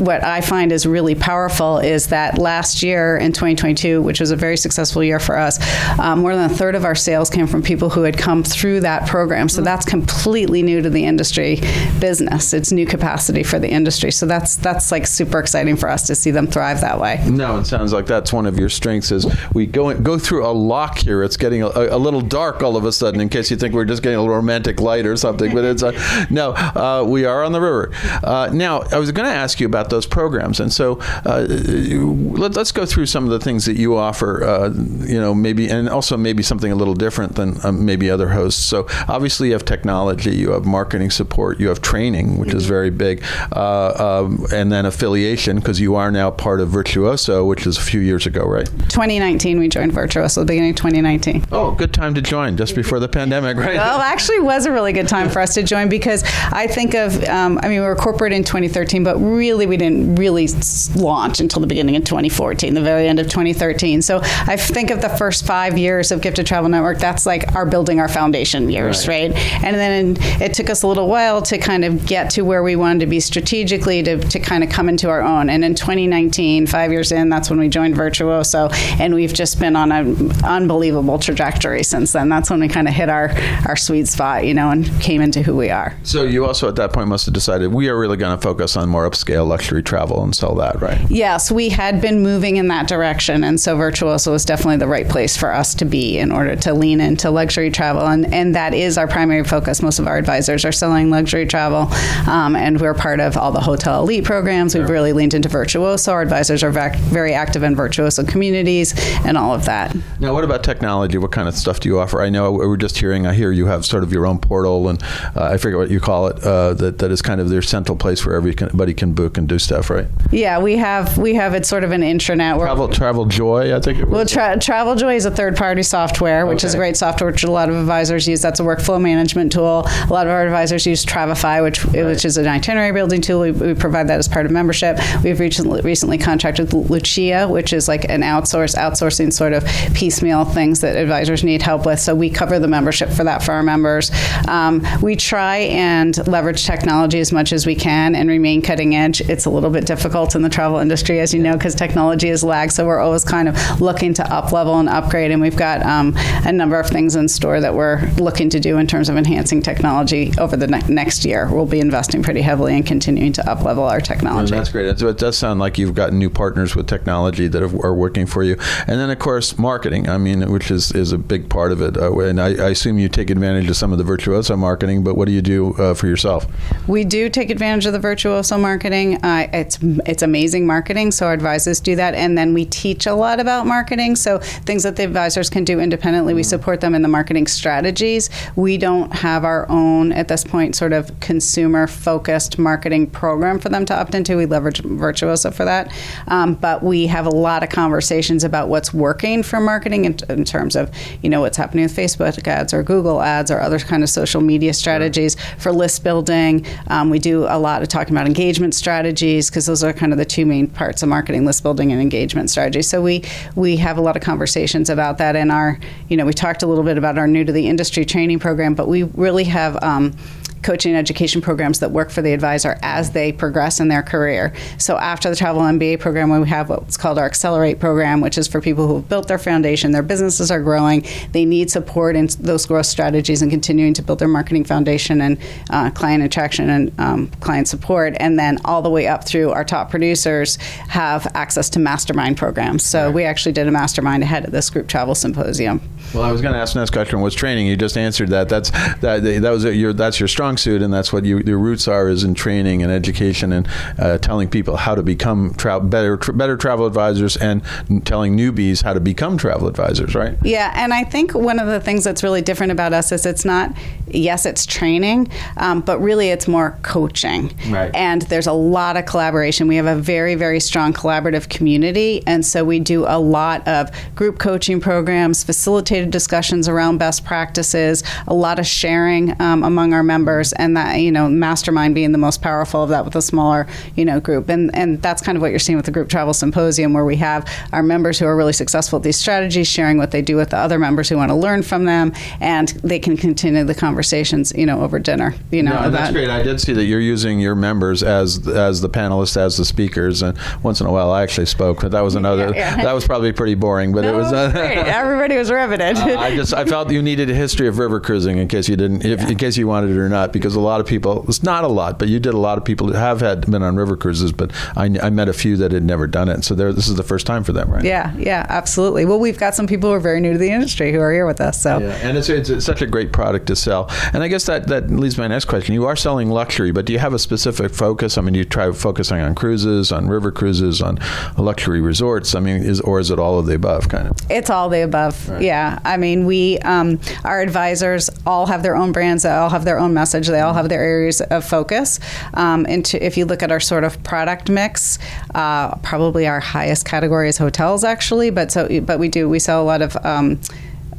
what 0.00 0.22
I 0.22 0.40
find 0.40 0.70
is 0.70 0.86
really 0.86 1.14
powerful 1.14 1.78
is 1.78 2.08
that 2.08 2.38
last 2.38 2.82
year 2.82 3.16
in 3.16 3.32
2022, 3.32 4.00
which 4.00 4.20
was 4.20 4.30
a 4.30 4.36
very 4.36 4.56
successful 4.56 5.02
year 5.02 5.18
for 5.18 5.36
us, 5.36 5.58
um, 5.98 6.20
more 6.20 6.36
than 6.36 6.50
a 6.50 6.54
third 6.54 6.74
of 6.74 6.84
our 6.84 6.94
sales 6.94 7.30
came 7.30 7.46
from 7.46 7.62
people 7.62 7.90
who 7.90 8.02
had 8.02 8.16
come 8.16 8.42
through 8.44 8.80
that 8.80 9.08
program. 9.08 9.48
So 9.48 9.60
that's 9.60 9.84
completely 9.84 10.62
new 10.62 10.80
to 10.82 10.90
the 10.90 11.04
industry 11.04 11.60
business. 11.98 12.52
It's 12.52 12.70
new 12.70 12.86
capacity 12.86 13.42
for 13.42 13.58
the 13.58 13.68
industry. 13.68 14.12
So 14.12 14.26
that's 14.26 14.56
that's 14.56 14.77
like 14.90 15.06
super 15.06 15.38
exciting 15.38 15.76
for 15.76 15.88
us 15.88 16.06
to 16.06 16.14
see 16.14 16.30
them 16.30 16.46
thrive 16.46 16.80
that 16.80 17.00
way. 17.00 17.22
No, 17.28 17.58
it 17.58 17.66
sounds 17.66 17.92
like 17.92 18.06
that's 18.06 18.32
one 18.32 18.46
of 18.46 18.58
your 18.58 18.68
strengths. 18.68 19.12
Is 19.12 19.26
we 19.52 19.66
go 19.66 19.92
go 19.98 20.18
through 20.18 20.46
a 20.46 20.52
lock 20.52 20.98
here. 20.98 21.22
It's 21.22 21.36
getting 21.36 21.62
a, 21.62 21.68
a 21.68 21.98
little 21.98 22.20
dark 22.20 22.62
all 22.62 22.76
of 22.76 22.84
a 22.84 22.92
sudden. 22.92 23.20
In 23.20 23.28
case 23.28 23.50
you 23.50 23.56
think 23.56 23.74
we're 23.74 23.84
just 23.84 24.02
getting 24.02 24.18
a 24.18 24.20
little 24.20 24.36
romantic 24.36 24.80
light 24.80 25.06
or 25.06 25.16
something, 25.16 25.52
but 25.52 25.64
it's 25.64 25.82
a, 25.82 25.92
no. 26.30 26.52
Uh, 26.52 27.04
we 27.06 27.24
are 27.24 27.44
on 27.44 27.52
the 27.52 27.60
river. 27.60 27.90
Uh, 28.22 28.50
now, 28.52 28.82
I 28.92 28.98
was 28.98 29.12
going 29.12 29.28
to 29.28 29.34
ask 29.34 29.60
you 29.60 29.66
about 29.66 29.90
those 29.90 30.06
programs, 30.06 30.60
and 30.60 30.72
so 30.72 30.98
uh, 31.24 31.46
let, 31.48 32.56
us 32.56 32.72
go 32.72 32.86
through 32.86 33.06
some 33.06 33.24
of 33.24 33.30
the 33.30 33.40
things 33.40 33.66
that 33.66 33.76
you 33.76 33.96
offer. 33.96 34.44
Uh, 34.44 34.72
you 35.04 35.20
know, 35.20 35.34
maybe 35.34 35.68
and 35.68 35.88
also 35.88 36.16
maybe 36.16 36.42
something 36.42 36.72
a 36.72 36.74
little 36.74 36.94
different 36.94 37.34
than 37.34 37.56
um, 37.64 37.84
maybe 37.84 38.10
other 38.10 38.28
hosts. 38.28 38.64
So 38.64 38.86
obviously, 39.08 39.48
you 39.48 39.52
have 39.54 39.64
technology, 39.64 40.34
you 40.36 40.52
have 40.52 40.64
marketing 40.64 41.10
support, 41.10 41.60
you 41.60 41.68
have 41.68 41.82
training, 41.82 42.38
which 42.38 42.54
is 42.54 42.66
very 42.66 42.90
big, 42.90 43.24
uh, 43.52 44.22
um, 44.24 44.46
and 44.52 44.67
then 44.72 44.86
affiliation 44.86 45.56
because 45.56 45.80
you 45.80 45.94
are 45.94 46.10
now 46.10 46.30
part 46.30 46.60
of 46.60 46.68
Virtuoso, 46.70 47.44
which 47.44 47.66
is 47.66 47.76
a 47.76 47.80
few 47.80 48.00
years 48.00 48.26
ago, 48.26 48.44
right? 48.44 48.66
2019, 48.66 49.58
we 49.58 49.68
joined 49.68 49.92
Virtuoso, 49.92 50.40
the 50.40 50.46
beginning 50.46 50.70
of 50.70 50.76
2019. 50.76 51.44
Oh, 51.52 51.72
good 51.72 51.92
time 51.92 52.14
to 52.14 52.22
join, 52.22 52.56
just 52.56 52.74
before 52.74 52.98
the 52.98 53.08
pandemic, 53.08 53.56
right? 53.56 53.76
Well, 53.76 54.00
actually, 54.00 54.40
was 54.40 54.66
a 54.66 54.72
really 54.72 54.92
good 54.92 55.08
time 55.08 55.28
for 55.28 55.40
us 55.40 55.54
to 55.54 55.62
join 55.62 55.88
because 55.88 56.24
I 56.52 56.66
think 56.66 56.94
of, 56.94 57.22
um, 57.24 57.58
I 57.62 57.68
mean, 57.68 57.80
we 57.80 57.86
were 57.86 57.96
corporate 57.96 58.32
in 58.32 58.44
2013, 58.44 59.04
but 59.04 59.18
really 59.18 59.66
we 59.66 59.76
didn't 59.76 60.16
really 60.16 60.48
launch 60.96 61.40
until 61.40 61.60
the 61.60 61.66
beginning 61.66 61.96
of 61.96 62.04
2014, 62.04 62.74
the 62.74 62.80
very 62.80 63.08
end 63.08 63.18
of 63.18 63.26
2013. 63.26 64.02
So 64.02 64.20
I 64.22 64.56
think 64.56 64.90
of 64.90 65.02
the 65.02 65.10
first 65.10 65.44
five 65.44 65.76
years 65.76 66.10
of 66.10 66.22
Gifted 66.22 66.46
Travel 66.46 66.68
Network, 66.70 66.98
that's 66.98 67.26
like 67.26 67.54
our 67.54 67.66
building 67.66 68.00
our 68.00 68.08
foundation 68.08 68.70
years, 68.70 69.06
right? 69.06 69.18
right? 69.18 69.64
And 69.64 69.76
then 69.76 70.16
it 70.40 70.54
took 70.54 70.70
us 70.70 70.82
a 70.82 70.86
little 70.86 71.08
while 71.08 71.42
to 71.42 71.58
kind 71.58 71.84
of 71.84 72.06
get 72.06 72.30
to 72.30 72.42
where 72.42 72.62
we 72.62 72.76
wanted 72.76 73.00
to 73.00 73.06
be 73.06 73.20
strategically 73.20 74.02
to, 74.02 74.18
to 74.18 74.38
kind 74.38 74.57
of 74.64 74.70
come 74.70 74.88
into 74.88 75.08
our 75.08 75.22
own. 75.22 75.50
And 75.50 75.64
in 75.64 75.74
2019, 75.74 76.66
five 76.66 76.92
years 76.92 77.12
in, 77.12 77.28
that's 77.28 77.50
when 77.50 77.58
we 77.58 77.68
joined 77.68 77.96
Virtuoso, 77.96 78.68
and 78.98 79.14
we've 79.14 79.32
just 79.32 79.58
been 79.58 79.76
on 79.76 79.92
an 79.92 80.44
unbelievable 80.44 81.18
trajectory 81.18 81.82
since 81.82 82.12
then. 82.12 82.28
That's 82.28 82.50
when 82.50 82.60
we 82.60 82.68
kind 82.68 82.88
of 82.88 82.94
hit 82.94 83.08
our, 83.08 83.30
our 83.66 83.76
sweet 83.76 84.08
spot, 84.08 84.44
you 84.44 84.54
know, 84.54 84.70
and 84.70 84.88
came 85.00 85.20
into 85.20 85.42
who 85.42 85.56
we 85.56 85.70
are. 85.70 85.96
So 86.02 86.24
you 86.24 86.44
also 86.44 86.68
at 86.68 86.76
that 86.76 86.92
point 86.92 87.08
must 87.08 87.26
have 87.26 87.34
decided 87.34 87.72
we 87.72 87.88
are 87.88 87.98
really 87.98 88.16
going 88.16 88.36
to 88.36 88.42
focus 88.42 88.76
on 88.76 88.88
more 88.88 89.08
upscale 89.08 89.46
luxury 89.46 89.82
travel 89.82 90.22
and 90.22 90.34
sell 90.34 90.54
that, 90.56 90.80
right? 90.80 90.98
Yes, 91.10 91.50
we 91.50 91.68
had 91.68 92.00
been 92.00 92.22
moving 92.22 92.56
in 92.56 92.68
that 92.68 92.88
direction, 92.88 93.44
and 93.44 93.60
so 93.60 93.76
Virtuoso 93.76 94.32
was 94.32 94.44
definitely 94.44 94.78
the 94.78 94.88
right 94.88 95.08
place 95.08 95.36
for 95.36 95.52
us 95.52 95.74
to 95.76 95.84
be 95.84 96.18
in 96.18 96.32
order 96.32 96.56
to 96.56 96.74
lean 96.74 97.00
into 97.00 97.30
luxury 97.30 97.70
travel, 97.70 98.06
and 98.06 98.32
and 98.32 98.54
that 98.54 98.74
is 98.74 98.98
our 98.98 99.06
primary 99.06 99.44
focus. 99.44 99.82
Most 99.82 99.98
of 99.98 100.06
our 100.06 100.16
advisors 100.16 100.64
are 100.64 100.72
selling 100.72 101.10
luxury 101.10 101.46
travel, 101.46 101.88
um, 102.28 102.56
and 102.56 102.80
we're 102.80 102.94
part 102.94 103.20
of 103.20 103.36
all 103.36 103.52
the 103.52 103.60
hotel 103.60 104.02
elite 104.02 104.24
programs. 104.24 104.47
We've 104.48 104.88
really 104.88 105.12
leaned 105.12 105.34
into 105.34 105.48
Virtuoso. 105.48 106.12
Our 106.12 106.22
advisors 106.22 106.62
are 106.62 106.70
vac- 106.70 106.96
very 106.96 107.34
active 107.34 107.62
in 107.62 107.76
Virtuoso 107.76 108.24
communities 108.24 108.94
and 109.24 109.36
all 109.36 109.54
of 109.54 109.66
that. 109.66 109.94
Now, 110.20 110.32
what 110.32 110.44
about 110.44 110.64
technology? 110.64 111.18
What 111.18 111.32
kind 111.32 111.48
of 111.48 111.54
stuff 111.54 111.80
do 111.80 111.88
you 111.88 112.00
offer? 112.00 112.22
I 112.22 112.30
know 112.30 112.52
we're 112.52 112.76
just 112.76 112.98
hearing. 112.98 113.26
I 113.26 113.34
hear 113.34 113.52
you 113.52 113.66
have 113.66 113.84
sort 113.84 114.02
of 114.02 114.12
your 114.12 114.26
own 114.26 114.38
portal, 114.38 114.88
and 114.88 115.02
uh, 115.36 115.44
I 115.52 115.56
forget 115.58 115.78
what 115.78 115.90
you 115.90 116.00
call 116.00 116.28
it. 116.28 116.42
Uh, 116.42 116.74
that 116.74 116.98
that 116.98 117.10
is 117.10 117.22
kind 117.22 117.40
of 117.40 117.48
their 117.48 117.62
central 117.62 117.96
place 117.96 118.24
where 118.24 118.34
everybody 118.36 118.94
can 118.94 119.12
book 119.12 119.36
and 119.38 119.48
do 119.48 119.58
stuff, 119.58 119.90
right? 119.90 120.06
Yeah, 120.30 120.58
we 120.58 120.76
have 120.76 121.18
we 121.18 121.34
have 121.34 121.54
it's 121.54 121.68
sort 121.68 121.84
of 121.84 121.92
an 121.92 122.02
intranet. 122.02 122.58
Travel 122.58 122.88
Travel 122.88 123.26
Joy, 123.26 123.76
I 123.76 123.80
think. 123.80 123.98
It 123.98 124.04
was. 124.04 124.12
Well, 124.12 124.26
tra- 124.26 124.58
Travel 124.58 124.94
Joy 124.96 125.16
is 125.16 125.24
a 125.24 125.30
third 125.30 125.56
party 125.56 125.82
software, 125.82 126.46
which 126.46 126.60
okay. 126.60 126.68
is 126.68 126.74
a 126.74 126.78
great 126.78 126.96
software 126.96 127.30
which 127.30 127.44
a 127.44 127.50
lot 127.50 127.68
of 127.68 127.76
advisors 127.76 128.26
use. 128.26 128.40
That's 128.40 128.60
a 128.60 128.62
workflow 128.62 129.00
management 129.00 129.52
tool. 129.52 129.84
A 129.86 130.08
lot 130.10 130.26
of 130.26 130.32
our 130.32 130.44
advisors 130.44 130.86
use 130.86 131.04
Travefy, 131.04 131.62
which 131.62 131.84
right. 131.84 132.04
which 132.04 132.24
is 132.24 132.36
an 132.36 132.46
itinerary 132.46 132.92
building 132.92 133.20
tool. 133.20 133.40
We, 133.40 133.52
we, 133.52 133.74
provide 133.74 134.08
that 134.08 134.18
as 134.18 134.28
part 134.28 134.37
of 134.46 134.52
membership. 134.52 134.98
We've 135.22 135.40
recently, 135.40 135.80
recently 135.80 136.18
contracted 136.18 136.72
with 136.72 136.90
Lucia, 136.90 137.48
which 137.48 137.72
is 137.72 137.88
like 137.88 138.04
an 138.08 138.22
outsource 138.22 138.76
outsourcing 138.76 139.32
sort 139.32 139.52
of 139.52 139.64
piecemeal 139.94 140.44
things 140.44 140.80
that 140.80 140.96
advisors 140.96 141.44
need 141.44 141.62
help 141.62 141.86
with. 141.86 142.00
So 142.00 142.14
we 142.14 142.30
cover 142.30 142.58
the 142.58 142.68
membership 142.68 143.10
for 143.10 143.24
that 143.24 143.42
for 143.42 143.52
our 143.52 143.62
members. 143.62 144.10
Um, 144.46 144.86
we 145.02 145.16
try 145.16 145.56
and 145.56 146.26
leverage 146.26 146.64
technology 146.64 147.20
as 147.20 147.32
much 147.32 147.52
as 147.52 147.66
we 147.66 147.74
can 147.74 148.14
and 148.14 148.28
remain 148.28 148.62
cutting 148.62 148.94
edge. 148.94 149.20
It's 149.22 149.44
a 149.44 149.50
little 149.50 149.70
bit 149.70 149.86
difficult 149.86 150.34
in 150.34 150.42
the 150.42 150.48
travel 150.48 150.78
industry, 150.78 151.20
as 151.20 151.34
you 151.34 151.42
know, 151.42 151.52
because 151.54 151.74
technology 151.74 152.28
is 152.28 152.42
lag. 152.44 152.70
So 152.70 152.86
we're 152.86 153.00
always 153.00 153.24
kind 153.24 153.48
of 153.48 153.80
looking 153.80 154.14
to 154.14 154.32
up 154.32 154.52
level 154.52 154.78
and 154.78 154.88
upgrade. 154.88 155.30
And 155.30 155.40
we've 155.40 155.56
got 155.56 155.82
um, 155.82 156.14
a 156.44 156.52
number 156.52 156.78
of 156.78 156.86
things 156.86 157.16
in 157.16 157.28
store 157.28 157.60
that 157.60 157.74
we're 157.74 158.08
looking 158.18 158.50
to 158.50 158.60
do 158.60 158.78
in 158.78 158.86
terms 158.86 159.08
of 159.08 159.16
enhancing 159.16 159.62
technology 159.62 160.32
over 160.38 160.56
the 160.56 160.66
ne- 160.66 160.86
next 160.88 161.24
year. 161.24 161.48
We'll 161.50 161.66
be 161.66 161.80
investing 161.80 162.22
pretty 162.22 162.42
heavily 162.42 162.76
in 162.76 162.82
continuing 162.82 163.32
to 163.34 163.50
up 163.50 163.62
level 163.62 163.84
our 163.84 164.00
technology. 164.00 164.27
That's 164.46 164.70
great. 164.70 164.86
It 164.86 165.18
does 165.18 165.36
sound 165.36 165.60
like 165.60 165.78
you've 165.78 165.94
got 165.94 166.12
new 166.12 166.30
partners 166.30 166.74
with 166.74 166.86
technology 166.86 167.48
that 167.48 167.62
are 167.62 167.94
working 167.94 168.26
for 168.26 168.42
you. 168.42 168.56
And 168.86 169.00
then, 169.00 169.10
of 169.10 169.18
course, 169.18 169.58
marketing, 169.58 170.08
I 170.08 170.18
mean, 170.18 170.50
which 170.50 170.70
is, 170.70 170.92
is 170.92 171.12
a 171.12 171.18
big 171.18 171.48
part 171.48 171.72
of 171.72 171.80
it. 171.80 171.96
Uh, 171.96 172.16
and 172.18 172.40
I, 172.40 172.48
I, 172.48 172.70
assume 172.70 172.98
you 172.98 173.08
take 173.08 173.30
advantage 173.30 173.68
of 173.68 173.76
some 173.76 173.92
of 173.92 173.98
the 173.98 174.04
virtuoso 174.04 174.56
marketing, 174.56 175.04
but 175.04 175.16
what 175.16 175.26
do 175.26 175.32
you 175.32 175.42
do 175.42 175.74
uh, 175.74 175.94
for 175.94 176.06
yourself? 176.06 176.46
We 176.86 177.04
do 177.04 177.28
take 177.28 177.50
advantage 177.50 177.86
of 177.86 177.92
the 177.92 177.98
virtuoso 177.98 178.58
marketing. 178.58 179.22
Uh, 179.24 179.48
it's, 179.52 179.78
it's 180.06 180.22
amazing 180.22 180.66
marketing, 180.66 181.10
so 181.10 181.26
our 181.26 181.32
advisors 181.32 181.80
do 181.80 181.96
that. 181.96 182.14
And 182.14 182.36
then 182.36 182.54
we 182.54 182.64
teach 182.64 183.06
a 183.06 183.14
lot 183.14 183.40
about 183.40 183.66
marketing. 183.66 184.16
So 184.16 184.38
things 184.38 184.82
that 184.82 184.96
the 184.96 185.04
advisors 185.04 185.50
can 185.50 185.64
do 185.64 185.80
independently, 185.80 186.34
we 186.34 186.42
support 186.42 186.80
them 186.80 186.94
in 186.94 187.02
the 187.02 187.08
marketing 187.08 187.46
strategies. 187.46 188.30
We 188.56 188.78
don't 188.78 189.12
have 189.12 189.44
our 189.44 189.68
own, 189.70 190.12
at 190.12 190.28
this 190.28 190.44
point, 190.44 190.76
sort 190.76 190.92
of 190.92 191.18
consumer 191.20 191.86
focused 191.86 192.58
marketing 192.58 193.08
program 193.08 193.58
for 193.58 193.68
them 193.68 193.84
to 193.86 193.94
opt 194.08 194.14
into. 194.14 194.36
We 194.36 194.46
leverage 194.46 194.80
Virtuoso 194.80 195.50
for 195.50 195.64
that. 195.64 195.92
Um, 196.28 196.54
but 196.54 196.82
we 196.82 197.06
have 197.06 197.26
a 197.26 197.30
lot 197.30 197.62
of 197.62 197.68
conversations 197.68 198.44
about 198.44 198.68
what's 198.68 198.92
working 198.94 199.42
for 199.42 199.60
marketing 199.60 200.06
in, 200.06 200.18
in, 200.28 200.44
terms 200.44 200.76
of, 200.76 200.90
you 201.22 201.28
know, 201.28 201.40
what's 201.40 201.56
happening 201.56 201.84
with 201.84 201.94
Facebook 201.94 202.46
ads 202.46 202.72
or 202.72 202.82
Google 202.82 203.20
ads 203.20 203.50
or 203.50 203.60
other 203.60 203.78
kind 203.78 204.02
of 204.02 204.08
social 204.08 204.40
media 204.40 204.72
strategies 204.72 205.36
for 205.58 205.72
list 205.72 206.02
building. 206.02 206.66
Um, 206.88 207.10
we 207.10 207.18
do 207.18 207.44
a 207.44 207.58
lot 207.58 207.82
of 207.82 207.88
talking 207.88 208.14
about 208.14 208.26
engagement 208.26 208.74
strategies 208.74 209.50
because 209.50 209.66
those 209.66 209.84
are 209.84 209.92
kind 209.92 210.12
of 210.12 210.18
the 210.18 210.24
two 210.24 210.46
main 210.46 210.68
parts 210.68 211.02
of 211.02 211.08
marketing, 211.08 211.44
list 211.44 211.62
building 211.62 211.92
and 211.92 212.00
engagement 212.00 212.50
strategy. 212.50 212.82
So 212.82 213.02
we, 213.02 213.24
we 213.54 213.76
have 213.76 213.98
a 213.98 214.00
lot 214.00 214.16
of 214.16 214.22
conversations 214.22 214.88
about 214.88 215.18
that 215.18 215.36
in 215.36 215.50
our, 215.50 215.78
you 216.08 216.16
know, 216.16 216.24
we 216.24 216.32
talked 216.32 216.62
a 216.62 216.66
little 216.66 216.84
bit 216.84 216.96
about 216.96 217.18
our 217.18 217.26
new 217.26 217.44
to 217.44 217.52
the 217.52 217.68
industry 217.68 218.04
training 218.04 218.38
program, 218.38 218.74
but 218.74 218.88
we 218.88 219.02
really 219.02 219.44
have 219.44 219.82
um, 219.82 220.16
coaching 220.62 220.92
and 220.92 220.98
education 220.98 221.40
programs 221.40 221.80
that 221.80 221.90
work 221.90 222.10
for 222.10 222.22
the 222.22 222.32
advisor 222.32 222.78
as 222.82 223.10
they 223.10 223.32
progress 223.32 223.80
in 223.80 223.88
their 223.88 224.02
career. 224.02 224.52
So 224.78 224.96
after 224.96 225.30
the 225.30 225.36
travel 225.36 225.62
MBA 225.62 226.00
program, 226.00 226.30
we 226.30 226.48
have 226.48 226.68
what's 226.68 226.96
called 226.96 227.18
our 227.18 227.26
Accelerate 227.26 227.78
program, 227.78 228.20
which 228.20 228.38
is 228.38 228.48
for 228.48 228.60
people 228.60 228.86
who 228.86 228.96
have 228.96 229.08
built 229.08 229.28
their 229.28 229.38
foundation, 229.38 229.92
their 229.92 230.02
businesses 230.02 230.50
are 230.50 230.60
growing, 230.60 231.04
they 231.32 231.44
need 231.44 231.70
support 231.70 232.16
in 232.16 232.28
those 232.40 232.66
growth 232.66 232.86
strategies 232.86 233.42
and 233.42 233.50
continuing 233.50 233.94
to 233.94 234.02
build 234.02 234.18
their 234.18 234.28
marketing 234.28 234.64
foundation 234.64 235.20
and 235.20 235.38
uh, 235.70 235.90
client 235.90 236.22
attraction 236.22 236.70
and 236.70 236.92
um, 237.00 237.28
client 237.40 237.68
support. 237.68 238.14
And 238.18 238.38
then 238.38 238.58
all 238.64 238.82
the 238.82 238.90
way 238.90 239.06
up 239.06 239.26
through 239.26 239.50
our 239.50 239.64
top 239.64 239.90
producers 239.90 240.56
have 240.88 241.26
access 241.34 241.70
to 241.70 241.78
mastermind 241.78 242.36
programs. 242.36 242.84
So 242.84 243.06
right. 243.06 243.14
we 243.14 243.24
actually 243.24 243.52
did 243.52 243.66
a 243.66 243.70
mastermind 243.70 244.22
ahead 244.22 244.44
of 244.44 244.52
this 244.52 244.70
group 244.70 244.88
travel 244.88 245.14
symposium. 245.14 245.80
Well, 246.14 246.22
I 246.22 246.32
was 246.32 246.40
going 246.40 246.54
to 246.54 246.60
ask 246.60 246.74
next 246.74 246.90
question 246.90 247.20
was 247.20 247.34
training. 247.34 247.66
You 247.66 247.76
just 247.76 247.98
answered 247.98 248.30
that. 248.30 248.48
That's 248.48 248.70
that. 249.00 249.22
That 249.22 249.50
was 249.50 249.64
your. 249.64 249.92
That's 249.92 250.18
your 250.18 250.28
strong 250.28 250.47
suit, 250.56 250.82
and 250.82 250.92
that's 250.92 251.12
what 251.12 251.24
you, 251.24 251.38
your 251.38 251.58
roots 251.58 251.88
are 251.88 252.08
is 252.08 252.24
in 252.24 252.34
training 252.34 252.82
and 252.82 252.92
education 252.92 253.52
and 253.52 253.68
uh, 253.98 254.18
telling 254.18 254.48
people 254.48 254.76
how 254.76 254.94
to 254.94 255.02
become 255.02 255.54
tra- 255.54 255.80
better 255.80 256.16
tra- 256.16 256.34
better 256.34 256.56
travel 256.56 256.86
advisors 256.86 257.36
and 257.36 257.62
telling 258.04 258.36
newbies 258.36 258.82
how 258.82 258.92
to 258.92 259.00
become 259.00 259.36
travel 259.36 259.68
advisors. 259.68 260.14
Right? 260.14 260.36
Yeah, 260.42 260.72
and 260.74 260.94
I 260.94 261.04
think 261.04 261.34
one 261.34 261.58
of 261.58 261.66
the 261.66 261.80
things 261.80 262.04
that's 262.04 262.22
really 262.22 262.42
different 262.42 262.72
about 262.72 262.92
us 262.92 263.12
is 263.12 263.26
it's 263.26 263.44
not. 263.44 263.76
Yes, 264.10 264.46
it's 264.46 264.64
training, 264.64 265.30
um, 265.58 265.82
but 265.82 265.98
really 265.98 266.30
it's 266.30 266.48
more 266.48 266.78
coaching. 266.82 267.54
Right. 267.68 267.94
And 267.94 268.22
there's 268.22 268.46
a 268.46 268.52
lot 268.52 268.96
of 268.96 269.04
collaboration. 269.04 269.68
We 269.68 269.76
have 269.76 269.86
a 269.86 269.96
very 269.96 270.34
very 270.34 270.60
strong 270.60 270.92
collaborative 270.92 271.48
community, 271.50 272.22
and 272.26 272.46
so 272.46 272.64
we 272.64 272.80
do 272.80 273.04
a 273.06 273.18
lot 273.18 273.66
of 273.66 273.90
group 274.14 274.38
coaching 274.38 274.80
programs, 274.80 275.44
facilitated 275.44 276.10
discussions 276.10 276.68
around 276.68 276.98
best 276.98 277.24
practices, 277.24 278.02
a 278.26 278.34
lot 278.34 278.58
of 278.58 278.66
sharing 278.66 279.40
um, 279.40 279.62
among 279.62 279.92
our 279.92 280.02
members, 280.02 280.37
and 280.54 280.76
that 280.76 280.96
you 280.96 281.12
know, 281.12 281.28
mastermind 281.28 281.94
being 281.94 282.12
the 282.12 282.18
most 282.18 282.42
powerful 282.42 282.82
of 282.82 282.90
that 282.90 283.04
with 283.04 283.14
a 283.16 283.22
smaller 283.22 283.66
you 283.96 284.04
know 284.04 284.20
group, 284.20 284.48
and 284.48 284.74
and 284.74 285.00
that's 285.02 285.22
kind 285.22 285.36
of 285.36 285.42
what 285.42 285.50
you're 285.50 285.58
seeing 285.58 285.76
with 285.76 285.86
the 285.86 285.92
group 285.92 286.08
travel 286.08 286.34
symposium, 286.34 286.92
where 286.92 287.04
we 287.04 287.16
have 287.16 287.48
our 287.72 287.82
members 287.82 288.18
who 288.18 288.26
are 288.26 288.36
really 288.36 288.52
successful 288.52 288.98
at 288.98 289.02
these 289.02 289.16
strategies 289.16 289.66
sharing 289.68 289.98
what 289.98 290.10
they 290.10 290.22
do 290.22 290.36
with 290.36 290.50
the 290.50 290.56
other 290.56 290.78
members 290.78 291.08
who 291.08 291.16
want 291.16 291.30
to 291.30 291.34
learn 291.34 291.62
from 291.62 291.84
them, 291.84 292.12
and 292.40 292.68
they 292.84 292.98
can 292.98 293.16
continue 293.16 293.64
the 293.64 293.74
conversations 293.74 294.52
you 294.56 294.66
know 294.66 294.80
over 294.80 294.98
dinner. 294.98 295.34
You 295.50 295.62
know, 295.62 295.82
no, 295.82 295.90
that's 295.90 296.12
great. 296.12 296.28
I 296.28 296.42
did 296.42 296.60
see 296.60 296.72
that 296.72 296.84
you're 296.84 297.00
using 297.00 297.40
your 297.40 297.54
members 297.54 298.02
as 298.02 298.46
as 298.48 298.80
the 298.80 298.88
panelists, 298.88 299.36
as 299.36 299.56
the 299.56 299.64
speakers, 299.64 300.22
and 300.22 300.38
once 300.62 300.80
in 300.80 300.86
a 300.86 300.92
while 300.92 301.10
I 301.10 301.22
actually 301.22 301.46
spoke, 301.46 301.80
but 301.80 301.92
that 301.92 302.00
was 302.00 302.14
another. 302.14 302.52
Yeah, 302.54 302.76
yeah. 302.76 302.84
That 302.84 302.92
was 302.92 303.06
probably 303.06 303.32
pretty 303.32 303.54
boring, 303.54 303.92
but 303.92 304.02
no, 304.02 304.14
it 304.14 304.16
was. 304.16 304.32
Uh, 304.32 304.52
Everybody 304.54 305.36
was 305.36 305.50
riveted. 305.50 305.96
uh, 305.96 306.18
I 306.18 306.34
just 306.34 306.54
I 306.54 306.64
felt 306.64 306.90
you 306.90 307.02
needed 307.02 307.30
a 307.30 307.34
history 307.34 307.68
of 307.68 307.78
river 307.78 308.00
cruising 308.00 308.38
in 308.38 308.48
case 308.48 308.68
you 308.68 308.76
didn't, 308.76 309.04
if, 309.04 309.20
yeah. 309.20 309.28
in 309.28 309.36
case 309.36 309.56
you 309.56 309.66
wanted 309.66 309.90
it 309.90 309.98
or 309.98 310.08
not. 310.08 310.27
That 310.28 310.38
because 310.38 310.54
a 310.54 310.60
lot 310.60 310.80
of 310.80 310.86
people, 310.86 311.24
it's 311.28 311.42
not 311.42 311.64
a 311.64 311.68
lot, 311.68 311.98
but 311.98 312.08
you 312.08 312.20
did 312.20 312.34
a 312.34 312.38
lot 312.38 312.58
of 312.58 312.64
people 312.64 312.86
who 312.86 312.92
have 312.94 313.20
had 313.20 313.50
been 313.50 313.62
on 313.62 313.76
river 313.76 313.96
cruises, 313.96 314.32
but 314.32 314.52
I, 314.76 314.84
I 315.02 315.10
met 315.10 315.28
a 315.28 315.32
few 315.32 315.56
that 315.58 315.72
had 315.72 315.84
never 315.84 316.06
done 316.06 316.28
it. 316.28 316.44
So 316.44 316.54
this 316.54 316.88
is 316.88 316.96
the 316.96 317.02
first 317.02 317.26
time 317.26 317.44
for 317.44 317.52
them, 317.52 317.70
right? 317.70 317.84
Yeah, 317.84 318.14
yeah, 318.16 318.46
absolutely. 318.48 319.04
Well, 319.04 319.20
we've 319.20 319.38
got 319.38 319.54
some 319.54 319.66
people 319.66 319.90
who 319.90 319.94
are 319.94 320.00
very 320.00 320.20
new 320.20 320.32
to 320.32 320.38
the 320.38 320.50
industry 320.50 320.92
who 320.92 321.00
are 321.00 321.12
here 321.12 321.26
with 321.26 321.40
us. 321.40 321.60
So, 321.60 321.78
yeah. 321.78 321.98
and 322.02 322.16
it's, 322.16 322.28
it's, 322.28 322.50
it's 322.50 322.66
such 322.66 322.82
a 322.82 322.86
great 322.86 323.12
product 323.12 323.46
to 323.46 323.56
sell. 323.56 323.88
And 324.12 324.22
I 324.22 324.28
guess 324.28 324.46
that, 324.46 324.68
that 324.68 324.90
leads 324.90 325.14
to 325.16 325.20
my 325.20 325.28
next 325.28 325.46
question. 325.46 325.74
You 325.74 325.86
are 325.86 325.96
selling 325.96 326.30
luxury, 326.30 326.70
but 326.70 326.84
do 326.84 326.92
you 326.92 326.98
have 326.98 327.14
a 327.14 327.18
specific 327.18 327.72
focus? 327.72 328.18
I 328.18 328.22
mean, 328.22 328.34
do 328.34 328.38
you 328.38 328.44
try 328.44 328.70
focusing 328.72 329.20
on 329.20 329.34
cruises, 329.34 329.92
on 329.92 330.08
river 330.08 330.30
cruises, 330.30 330.82
on 330.82 330.98
luxury 331.36 331.80
resorts? 331.80 332.34
I 332.34 332.40
mean, 332.40 332.62
is 332.62 332.80
or 332.80 333.00
is 333.00 333.10
it 333.10 333.18
all 333.18 333.38
of 333.38 333.46
the 333.46 333.54
above 333.54 333.88
kind 333.88 334.08
of? 334.08 334.16
It's 334.30 334.50
all 334.50 334.68
the 334.68 334.82
above. 334.82 335.28
Right. 335.28 335.42
Yeah. 335.42 335.78
I 335.84 335.96
mean, 335.96 336.26
we, 336.26 336.58
um, 336.58 337.00
our 337.24 337.40
advisors 337.40 338.10
all 338.26 338.46
have 338.46 338.62
their 338.62 338.76
own 338.76 338.92
brands, 338.92 339.22
they 339.22 339.30
all 339.30 339.50
have 339.50 339.64
their 339.64 339.78
own 339.78 339.94
message, 339.94 340.17
they 340.26 340.40
all 340.40 340.54
have 340.54 340.68
their 340.68 340.82
areas 340.82 341.20
of 341.20 341.44
focus. 341.44 342.00
Um, 342.34 342.66
and 342.68 342.84
to, 342.86 343.04
if 343.04 343.16
you 343.16 343.24
look 343.24 343.42
at 343.42 343.52
our 343.52 343.60
sort 343.60 343.84
of 343.84 344.02
product 344.02 344.50
mix, 344.50 344.98
uh, 345.34 345.76
probably 345.76 346.26
our 346.26 346.40
highest 346.40 346.84
category 346.84 347.28
is 347.28 347.38
hotels, 347.38 347.84
actually. 347.84 348.30
But 348.30 348.50
so, 348.50 348.80
but 348.80 348.98
we 348.98 349.08
do 349.08 349.28
we 349.28 349.38
sell 349.38 349.62
a 349.62 349.64
lot 349.64 349.82
of. 349.82 349.96
Um, 350.04 350.40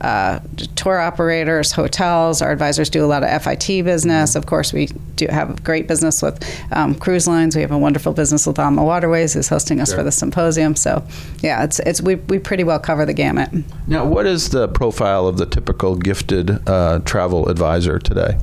uh, 0.02 0.40
tour 0.76 1.00
operators, 1.00 1.72
hotels. 1.72 2.42
Our 2.42 2.52
advisors 2.52 2.90
do 2.90 3.04
a 3.04 3.08
lot 3.08 3.24
of 3.24 3.44
FIT 3.44 3.84
business. 3.84 4.36
Of 4.36 4.46
course, 4.46 4.74
we 4.74 4.88
do 5.16 5.28
have 5.30 5.64
great 5.64 5.88
business 5.88 6.22
with 6.22 6.44
um, 6.72 6.96
cruise 6.96 7.28
lines. 7.28 7.56
We 7.56 7.62
have 7.62 7.72
a 7.72 7.78
wonderful 7.78 8.14
business 8.14 8.48
with 8.48 8.58
AmaWaterways, 8.58 9.34
who's 9.34 9.50
hosting 9.50 9.82
us 9.82 9.90
sure. 9.90 9.98
for 9.98 10.04
the 10.04 10.12
symposium. 10.12 10.76
So, 10.76 11.06
yeah, 11.40 11.64
it's 11.64 11.80
it's 11.80 12.02
we, 12.02 12.16
we 12.16 12.40
pretty 12.40 12.64
well 12.64 12.80
cover 12.80 13.06
the 13.06 13.14
gamut. 13.14 13.50
Now, 13.88 14.06
what 14.06 14.26
is 14.26 14.50
the 14.50 14.68
profile 14.68 15.28
of 15.28 15.38
the 15.38 15.46
typical 15.46 15.96
gifted 15.96 16.68
uh, 16.68 17.00
travel 17.00 17.50
advisor 17.50 18.00
today? 18.00 18.38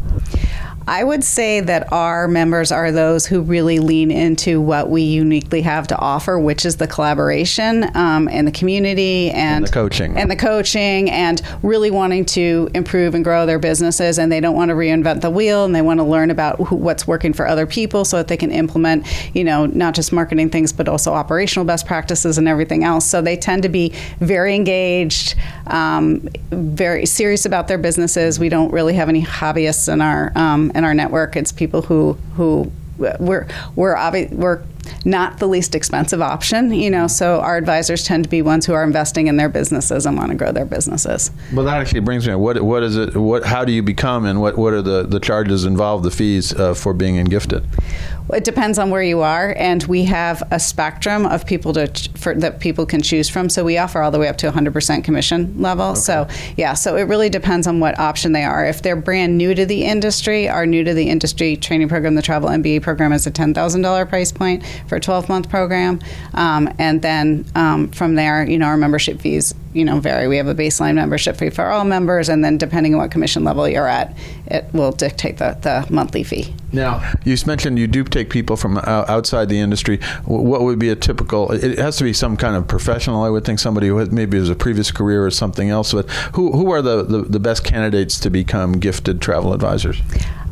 I 0.88 1.02
would 1.02 1.24
say 1.24 1.58
that 1.60 1.92
our 1.92 2.28
members 2.28 2.70
are 2.70 2.92
those 2.92 3.26
who 3.26 3.40
really 3.40 3.80
lean 3.80 4.12
into 4.12 4.60
what 4.60 4.88
we 4.88 5.02
uniquely 5.02 5.62
have 5.62 5.88
to 5.88 5.98
offer, 5.98 6.38
which 6.38 6.64
is 6.64 6.76
the 6.76 6.86
collaboration 6.86 7.90
um, 7.96 8.28
and 8.28 8.46
the 8.46 8.52
community 8.52 9.30
and, 9.30 9.56
and, 9.56 9.66
the 9.66 9.72
coaching 9.72 10.16
and 10.16 10.30
the 10.30 10.36
coaching 10.36 11.10
and 11.10 11.42
really 11.64 11.90
wanting 11.90 12.24
to 12.24 12.70
improve 12.72 13.16
and 13.16 13.24
grow 13.24 13.46
their 13.46 13.58
businesses. 13.58 14.16
And 14.16 14.30
they 14.30 14.38
don't 14.38 14.54
want 14.54 14.68
to 14.68 14.76
reinvent 14.76 15.22
the 15.22 15.30
wheel 15.30 15.64
and 15.64 15.74
they 15.74 15.82
want 15.82 15.98
to 15.98 16.04
learn 16.04 16.30
about 16.30 16.60
who, 16.60 16.76
what's 16.76 17.04
working 17.04 17.32
for 17.32 17.48
other 17.48 17.66
people 17.66 18.04
so 18.04 18.18
that 18.18 18.28
they 18.28 18.36
can 18.36 18.52
implement, 18.52 19.06
you 19.34 19.42
know, 19.42 19.66
not 19.66 19.92
just 19.92 20.12
marketing 20.12 20.50
things 20.50 20.72
but 20.72 20.88
also 20.88 21.12
operational 21.12 21.64
best 21.64 21.84
practices 21.84 22.38
and 22.38 22.46
everything 22.46 22.84
else. 22.84 23.04
So 23.04 23.20
they 23.20 23.36
tend 23.36 23.64
to 23.64 23.68
be 23.68 23.92
very 24.20 24.54
engaged, 24.54 25.34
um, 25.66 26.28
very 26.50 27.06
serious 27.06 27.44
about 27.44 27.66
their 27.66 27.78
businesses. 27.78 28.38
We 28.38 28.48
don't 28.48 28.70
really 28.70 28.94
have 28.94 29.08
any 29.08 29.24
hobbyists 29.24 29.92
in 29.92 30.00
our 30.00 30.30
um, 30.36 30.70
in 30.76 30.84
our 30.84 30.94
network. 30.94 31.34
It's 31.36 31.50
people 31.52 31.82
who 31.82 32.12
who 32.36 32.70
we're 32.98 33.46
we're 33.74 33.94
obvi- 33.96 34.32
we're 34.32 34.62
not 35.04 35.38
the 35.38 35.46
least 35.46 35.74
expensive 35.74 36.20
option, 36.20 36.72
you 36.72 36.90
know. 36.90 37.06
So 37.06 37.40
our 37.40 37.56
advisors 37.56 38.04
tend 38.04 38.24
to 38.24 38.30
be 38.30 38.42
ones 38.42 38.66
who 38.66 38.72
are 38.72 38.84
investing 38.84 39.26
in 39.26 39.36
their 39.36 39.48
businesses 39.48 40.06
and 40.06 40.16
want 40.16 40.30
to 40.30 40.36
grow 40.36 40.52
their 40.52 40.64
businesses. 40.64 41.30
Well, 41.52 41.64
that 41.64 41.78
actually 41.78 42.00
brings 42.00 42.26
me. 42.26 42.34
What 42.34 42.62
what 42.62 42.82
is 42.82 42.96
it? 42.96 43.16
What 43.16 43.44
how 43.44 43.64
do 43.64 43.72
you 43.72 43.82
become, 43.82 44.24
and 44.24 44.40
what 44.40 44.56
what 44.56 44.72
are 44.72 44.82
the 44.82 45.02
the 45.02 45.20
charges 45.20 45.64
involved, 45.64 46.04
the 46.04 46.10
fees 46.10 46.54
uh, 46.54 46.74
for 46.74 46.92
being 46.92 47.16
in 47.16 47.26
gifted? 47.26 47.64
It 48.32 48.42
depends 48.42 48.76
on 48.78 48.90
where 48.90 49.02
you 49.02 49.20
are, 49.20 49.54
and 49.56 49.84
we 49.84 50.04
have 50.04 50.42
a 50.50 50.58
spectrum 50.58 51.26
of 51.26 51.46
people 51.46 51.72
to 51.74 51.86
for, 52.18 52.34
that 52.34 52.58
people 52.58 52.84
can 52.84 53.00
choose 53.00 53.28
from. 53.28 53.48
So 53.48 53.64
we 53.64 53.78
offer 53.78 54.02
all 54.02 54.10
the 54.10 54.18
way 54.18 54.26
up 54.28 54.36
to 54.38 54.50
100% 54.50 55.04
commission 55.04 55.60
level. 55.62 55.90
Okay. 55.90 56.00
So 56.00 56.28
yeah, 56.56 56.74
so 56.74 56.96
it 56.96 57.02
really 57.02 57.28
depends 57.28 57.68
on 57.68 57.78
what 57.78 57.98
option 58.00 58.32
they 58.32 58.42
are. 58.42 58.66
If 58.66 58.82
they're 58.82 58.96
brand 58.96 59.38
new 59.38 59.54
to 59.54 59.64
the 59.64 59.84
industry, 59.84 60.48
our 60.48 60.66
new 60.66 60.82
to 60.82 60.92
the 60.92 61.08
industry 61.08 61.56
training 61.56 61.88
program, 61.88 62.16
the 62.16 62.22
Travel 62.22 62.48
MBA 62.48 62.82
program, 62.82 63.12
is 63.12 63.26
a 63.26 63.30
$10,000 63.30 64.08
price 64.08 64.32
point 64.32 64.64
for 64.86 64.96
a 64.96 65.00
12 65.00 65.28
month 65.28 65.48
program, 65.48 66.00
um, 66.34 66.72
and 66.78 67.02
then 67.02 67.44
um, 67.54 67.88
from 67.88 68.14
there, 68.14 68.48
you 68.48 68.58
know, 68.58 68.66
our 68.66 68.76
membership 68.76 69.20
fees 69.20 69.54
you 69.76 69.84
know 69.84 70.00
vary. 70.00 70.26
We 70.26 70.36
have 70.38 70.48
a 70.48 70.54
baseline 70.54 70.94
membership 70.94 71.36
fee 71.36 71.50
for 71.50 71.66
all 71.66 71.84
members, 71.84 72.28
and 72.28 72.44
then 72.44 72.58
depending 72.58 72.94
on 72.94 73.00
what 73.00 73.10
commission 73.10 73.44
level 73.44 73.68
you're 73.68 73.86
at, 73.86 74.16
it 74.46 74.66
will 74.72 74.92
dictate 74.92 75.38
the, 75.38 75.56
the 75.60 75.86
monthly 75.92 76.22
fee. 76.22 76.54
Now, 76.72 77.12
you 77.24 77.36
mentioned 77.46 77.78
you 77.78 77.86
do 77.86 78.04
take 78.04 78.30
people 78.30 78.56
from 78.56 78.78
outside 78.78 79.48
the 79.48 79.58
industry. 79.58 79.98
What 80.24 80.62
would 80.62 80.78
be 80.78 80.88
a 80.88 80.96
typical? 80.96 81.52
It 81.52 81.78
has 81.78 81.96
to 81.98 82.04
be 82.04 82.12
some 82.12 82.36
kind 82.36 82.56
of 82.56 82.66
professional. 82.66 83.22
I 83.22 83.30
would 83.30 83.44
think 83.44 83.58
somebody 83.58 83.88
who 83.88 84.04
maybe 84.06 84.38
has 84.38 84.48
a 84.48 84.54
previous 84.56 84.90
career 84.90 85.24
or 85.24 85.30
something 85.30 85.70
else. 85.70 85.92
But 85.92 86.10
who 86.34 86.52
who 86.52 86.70
are 86.72 86.82
the, 86.82 87.02
the, 87.02 87.22
the 87.22 87.40
best 87.40 87.64
candidates 87.64 88.18
to 88.20 88.30
become 88.30 88.72
gifted 88.72 89.20
travel 89.20 89.52
advisors? 89.52 90.00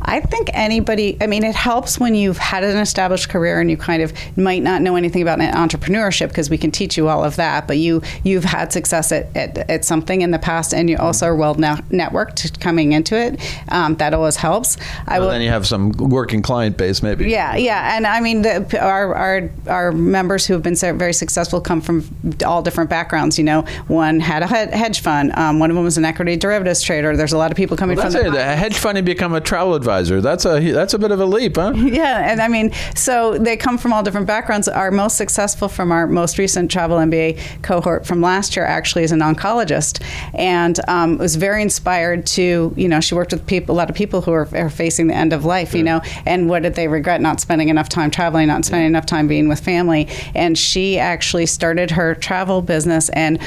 I 0.07 0.19
think 0.19 0.51
anybody, 0.53 1.17
I 1.19 1.25
mean, 1.25 1.43
it 1.43 1.55
helps 1.55 1.99
when 1.99 2.13
you've 2.13 2.37
had 2.37 2.63
an 2.63 2.77
established 2.77 3.29
career 3.29 3.59
and 3.59 3.71
you 3.71 3.77
kind 3.77 4.03
of 4.03 4.13
might 4.37 4.61
not 4.61 4.83
know 4.83 4.95
anything 4.95 5.23
about 5.23 5.39
entrepreneurship 5.39 6.27
because 6.27 6.47
we 6.47 6.59
can 6.59 6.69
teach 6.69 6.95
you 6.95 7.07
all 7.07 7.23
of 7.23 7.37
that, 7.37 7.65
but 7.65 7.79
you, 7.79 8.03
you've 8.23 8.43
had 8.43 8.71
success 8.71 9.11
at, 9.15 9.35
at, 9.35 9.69
at 9.69 9.85
something 9.85 10.21
in 10.21 10.31
the 10.31 10.39
past 10.39 10.73
and 10.73 10.89
you 10.89 10.97
also 10.97 11.25
are 11.27 11.35
well 11.35 11.55
networked 11.55 12.59
coming 12.59 12.91
into 12.91 13.15
it. 13.15 13.39
Um, 13.69 13.95
that 13.95 14.13
always 14.13 14.35
helps. 14.35 14.77
I 15.07 15.19
well, 15.19 15.27
will, 15.27 15.33
then 15.33 15.41
you 15.41 15.49
have 15.49 15.65
some 15.65 15.91
working 15.91 16.41
client 16.41 16.77
base, 16.77 17.01
maybe. 17.01 17.29
Yeah, 17.29 17.55
yeah. 17.55 17.95
And 17.95 18.05
I 18.05 18.21
mean, 18.21 18.43
the, 18.43 18.79
our, 18.79 19.15
our, 19.15 19.49
our 19.67 19.91
members 19.91 20.45
who 20.45 20.53
have 20.53 20.63
been 20.63 20.75
very 20.75 21.13
successful 21.13 21.61
come 21.61 21.81
from 21.81 22.07
all 22.45 22.61
different 22.61 22.89
backgrounds. 22.89 23.37
You 23.37 23.43
know, 23.45 23.61
one 23.87 24.19
had 24.19 24.43
a 24.43 24.47
hedge 24.47 25.01
fund, 25.01 25.31
um, 25.35 25.59
one 25.59 25.69
of 25.69 25.75
them 25.75 25.83
was 25.83 25.97
an 25.97 26.05
equity 26.05 26.35
derivatives 26.35 26.83
trader. 26.83 27.17
There's 27.17 27.33
a 27.33 27.37
lot 27.37 27.51
of 27.51 27.57
people 27.57 27.77
coming 27.77 27.97
well, 27.97 28.11
from 28.11 28.31
the, 28.31 28.39
a 28.39 28.55
hedge 28.55 28.77
fund 28.77 28.97
and 28.97 29.05
become 29.05 29.33
a 29.33 29.41
travel 29.41 29.73
advisor 29.73 29.95
advisor. 29.95 30.21
That's 30.21 30.45
a 30.45 30.71
that's 30.71 30.93
a 30.93 30.99
bit 30.99 31.11
of 31.11 31.19
a 31.19 31.25
leap, 31.25 31.55
huh? 31.55 31.73
Yeah, 31.95 32.29
and 32.29 32.41
I 32.41 32.47
mean, 32.47 32.71
so 32.95 33.37
they 33.37 33.55
come 33.55 33.77
from 33.77 33.93
all 33.93 34.03
different 34.03 34.27
backgrounds. 34.27 34.67
Our 34.67 34.91
most 34.91 35.17
successful 35.17 35.67
from 35.67 35.91
our 35.91 36.07
most 36.07 36.37
recent 36.37 36.71
travel 36.71 36.97
MBA 36.97 37.61
cohort 37.61 38.05
from 38.05 38.21
last 38.21 38.55
year 38.55 38.65
actually 38.65 38.94
is 39.03 39.11
an 39.11 39.19
oncologist, 39.19 40.01
and 40.33 40.79
um, 40.87 41.17
was 41.17 41.35
very 41.35 41.61
inspired 41.61 42.25
to 42.27 42.73
you 42.75 42.87
know 42.87 42.99
she 42.99 43.15
worked 43.15 43.31
with 43.31 43.45
people 43.45 43.75
a 43.75 43.77
lot 43.77 43.89
of 43.89 43.95
people 43.95 44.21
who 44.21 44.31
are, 44.31 44.47
are 44.55 44.69
facing 44.69 45.07
the 45.07 45.15
end 45.15 45.33
of 45.33 45.45
life, 45.45 45.73
you 45.73 45.83
know, 45.83 46.01
and 46.25 46.49
what 46.49 46.63
did 46.63 46.75
they 46.75 46.87
regret 46.87 47.21
not 47.21 47.39
spending 47.39 47.69
enough 47.69 47.89
time 47.89 48.09
traveling, 48.11 48.47
not 48.47 48.65
spending 48.65 48.87
enough 48.87 49.05
time 49.05 49.27
being 49.27 49.47
with 49.47 49.59
family, 49.59 50.07
and 50.33 50.57
she 50.57 50.97
actually 50.97 51.45
started 51.45 51.91
her 51.91 52.15
travel 52.15 52.61
business 52.61 53.09
and 53.09 53.39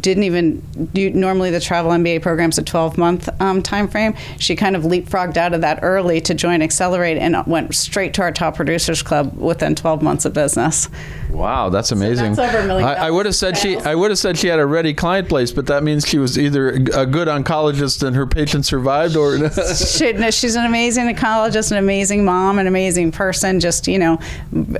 didn't 0.00 0.22
even 0.22 0.60
do, 0.92 1.10
normally 1.10 1.50
the 1.50 1.60
travel 1.60 1.90
MBA 1.90 2.22
program's 2.22 2.58
a 2.58 2.62
12 2.62 2.98
month 2.98 3.28
um, 3.40 3.62
time 3.62 3.88
frame. 3.88 4.14
She 4.38 4.56
kind 4.56 4.76
of 4.76 4.82
leapfrogged 4.82 5.36
out 5.36 5.52
of 5.54 5.60
that 5.62 5.80
early 5.82 6.20
to 6.22 6.34
join 6.34 6.62
Accelerate 6.62 7.18
and 7.18 7.36
went 7.46 7.74
straight 7.74 8.14
to 8.14 8.22
our 8.22 8.32
top 8.32 8.56
producers 8.56 9.02
club 9.02 9.36
within 9.36 9.74
12 9.74 10.02
months 10.02 10.24
of 10.24 10.32
business. 10.32 10.88
Wow, 11.30 11.68
that's 11.68 11.90
amazing. 11.90 12.34
So 12.34 12.42
that's 12.42 12.54
over 12.54 12.64
a 12.64 12.66
million 12.66 12.88
I, 12.88 13.06
I 13.06 13.10
would 13.10 13.26
have 13.26 13.34
said 13.34 13.56
she 13.58 13.76
I 13.76 13.94
would 13.94 14.10
have 14.10 14.18
said 14.18 14.38
she 14.38 14.46
had 14.46 14.60
a 14.60 14.66
ready 14.84 14.94
client 14.94 15.28
place, 15.28 15.50
but 15.50 15.66
that 15.66 15.82
means 15.82 16.06
she 16.06 16.18
was 16.18 16.38
either 16.38 16.68
a 16.68 17.06
good 17.06 17.26
oncologist 17.26 18.02
and 18.02 18.14
her 18.14 18.26
patient 18.26 18.66
survived, 18.66 19.16
or 19.16 19.38
she, 19.74 20.12
no, 20.12 20.30
she's 20.30 20.56
an 20.56 20.66
amazing 20.66 21.06
oncologist, 21.06 21.72
an 21.72 21.78
amazing 21.78 22.24
mom, 22.24 22.58
an 22.58 22.66
amazing 22.66 23.10
person. 23.10 23.60
Just 23.60 23.88
you 23.88 23.98
know, 23.98 24.18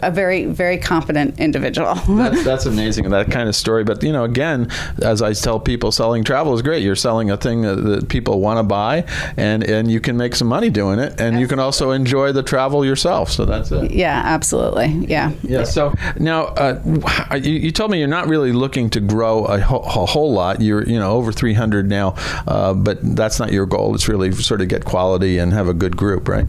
a 0.03 0.11
very 0.11 0.45
very 0.45 0.77
competent 0.77 1.41
individual. 1.41 1.95
that's, 1.95 2.45
that's 2.51 2.67
amazing, 2.67 3.09
that 3.11 3.31
kind 3.31 3.49
of 3.49 3.57
story. 3.57 3.83
But 3.83 4.03
you 4.03 4.13
know, 4.13 4.25
again, 4.25 4.71
as 5.01 5.23
I 5.23 5.33
tell 5.33 5.59
people, 5.59 5.91
selling 5.91 6.23
travel 6.23 6.53
is 6.55 6.61
great. 6.61 6.83
You're 6.83 6.97
selling 6.97 7.31
a 7.31 7.37
thing 7.37 7.63
that, 7.63 7.77
that 7.77 8.09
people 8.09 8.41
want 8.41 8.59
to 8.59 8.63
buy, 8.63 9.07
and 9.39 9.65
and 9.65 9.91
you 9.91 10.01
can 10.01 10.19
make 10.19 10.35
some 10.35 10.49
money 10.49 10.69
doing 10.69 10.99
it, 10.99 11.13
and 11.13 11.13
absolutely. 11.13 11.41
you 11.41 11.49
can 11.49 11.59
also 11.61 11.91
enjoy 11.93 12.33
the 12.33 12.43
travel 12.43 12.85
yourself. 12.85 13.31
So 13.31 13.47
that's 13.47 13.73
it. 13.73 13.91
Yeah, 13.91 14.21
absolutely. 14.25 14.89
Yeah. 15.09 15.33
Yeah. 15.43 15.65
So 15.65 15.95
now 16.19 16.45
uh, 16.45 17.39
you, 17.43 17.53
you, 17.53 17.71
told 17.71 17.91
me 17.91 17.99
you're 17.99 18.09
not 18.09 18.29
really 18.29 18.53
looking 18.53 18.91
to 18.91 19.01
grow 19.01 19.47
a, 19.47 19.61
ho- 19.61 19.81
a 19.81 19.89
whole 19.95 20.33
lot. 20.33 20.61
You're 20.61 20.85
you 20.89 20.99
know 20.99 21.13
over 21.13 21.33
300 21.33 21.89
now, 21.89 22.15
uh, 22.47 22.75
but 22.75 22.99
that's 23.17 23.39
not 23.39 23.53
your 23.53 23.67
goal. 23.67 23.95
It's 23.95 24.09
really 24.09 24.33
sort 24.33 24.61
of 24.61 24.69
get 24.69 24.85
quality 24.85 25.39
and 25.39 25.53
have 25.53 25.69
a 25.69 25.75
good 25.75 25.97
group, 25.97 26.29
right? 26.29 26.47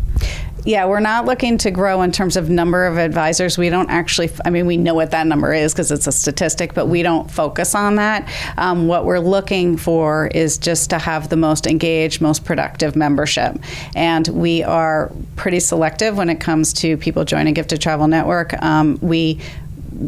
yeah, 0.66 0.86
we're 0.86 1.00
not 1.00 1.26
looking 1.26 1.60
to 1.60 1.70
grow 1.70 2.02
in 2.02 2.12
terms 2.12 2.36
of 2.36 2.50
number 2.50 2.88
of 2.88 2.98
advisors. 2.98 3.56
We 3.56 3.70
don't 3.70 3.90
actually, 3.92 4.32
I 4.44 4.50
mean, 4.50 4.66
we 4.66 4.78
know 4.78 4.96
what 4.96 5.12
that 5.12 5.28
number 5.28 5.54
is 5.54 5.74
because 5.74 5.92
it's 5.92 6.08
a 6.08 6.12
statistic, 6.12 6.74
but 6.74 6.88
we 6.88 7.04
don't 7.04 7.30
focus 7.30 7.76
on 7.76 7.96
that. 7.96 8.28
Um, 8.58 8.88
what 8.88 9.06
we're 9.06 9.20
looking 9.20 9.78
for 9.78 10.28
is 10.28 10.58
just 10.58 10.90
to 10.90 10.98
have 10.98 11.30
the 11.30 11.38
most 11.38 11.68
engaged, 11.68 12.20
most 12.20 12.46
productive 12.46 12.96
membership. 12.96 13.58
And 13.96 14.28
we 14.30 14.64
are 14.64 15.12
pretty 15.36 15.60
selective 15.60 16.18
when 16.18 16.30
it 16.30 16.40
comes 16.40 16.74
to 16.74 16.98
people 16.98 17.26
joining 17.26 17.54
Gifted 17.54 17.80
Travel 17.80 18.08
Network. 18.08 18.60
Um, 18.62 18.98
we 19.02 19.40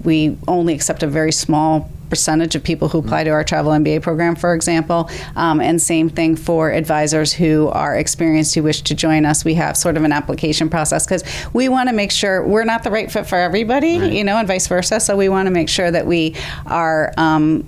we 0.04 0.38
only 0.50 0.74
accept 0.74 1.02
a 1.02 1.08
very 1.08 1.32
small 1.32 1.90
percentage 2.10 2.56
of 2.56 2.64
people 2.64 2.90
who 2.90 3.00
apply 3.00 3.24
to 3.24 3.30
our 3.30 3.44
travel 3.44 3.72
MBA 3.72 4.02
program, 4.02 4.36
for 4.36 4.54
example. 4.54 5.10
Um, 5.36 5.62
and 5.62 5.82
same 5.82 6.10
thing 6.10 6.36
for 6.36 6.72
advisors 6.72 7.34
who 7.34 7.68
are 7.70 7.96
experienced 7.96 8.56
who 8.56 8.64
wish 8.64 8.82
to 8.82 8.96
join 8.96 9.26
us. 9.26 9.46
We 9.46 9.54
have 9.56 9.78
sort 9.78 9.98
of 9.98 10.04
an 10.04 10.12
application 10.12 10.70
process 10.70 11.06
because 11.06 11.24
we 11.54 11.70
want 11.70 11.90
to 11.90 11.96
make 11.96 12.12
sure 12.12 12.46
we're 12.46 12.64
not 12.64 12.84
the 12.84 12.92
right 12.92 13.12
fit 13.12 13.28
for 13.28 13.38
everybody, 13.38 14.00
right. 14.00 14.12
you 14.12 14.24
know, 14.24 14.38
and 14.38 14.48
vice 14.48 14.68
versa. 14.68 15.00
So 15.00 15.16
we 15.16 15.30
want 15.30 15.48
to 15.48 15.52
make 15.52 15.70
sure 15.70 15.92
that 15.92 16.06
we 16.06 16.36
are. 16.66 17.14
Um, 17.18 17.66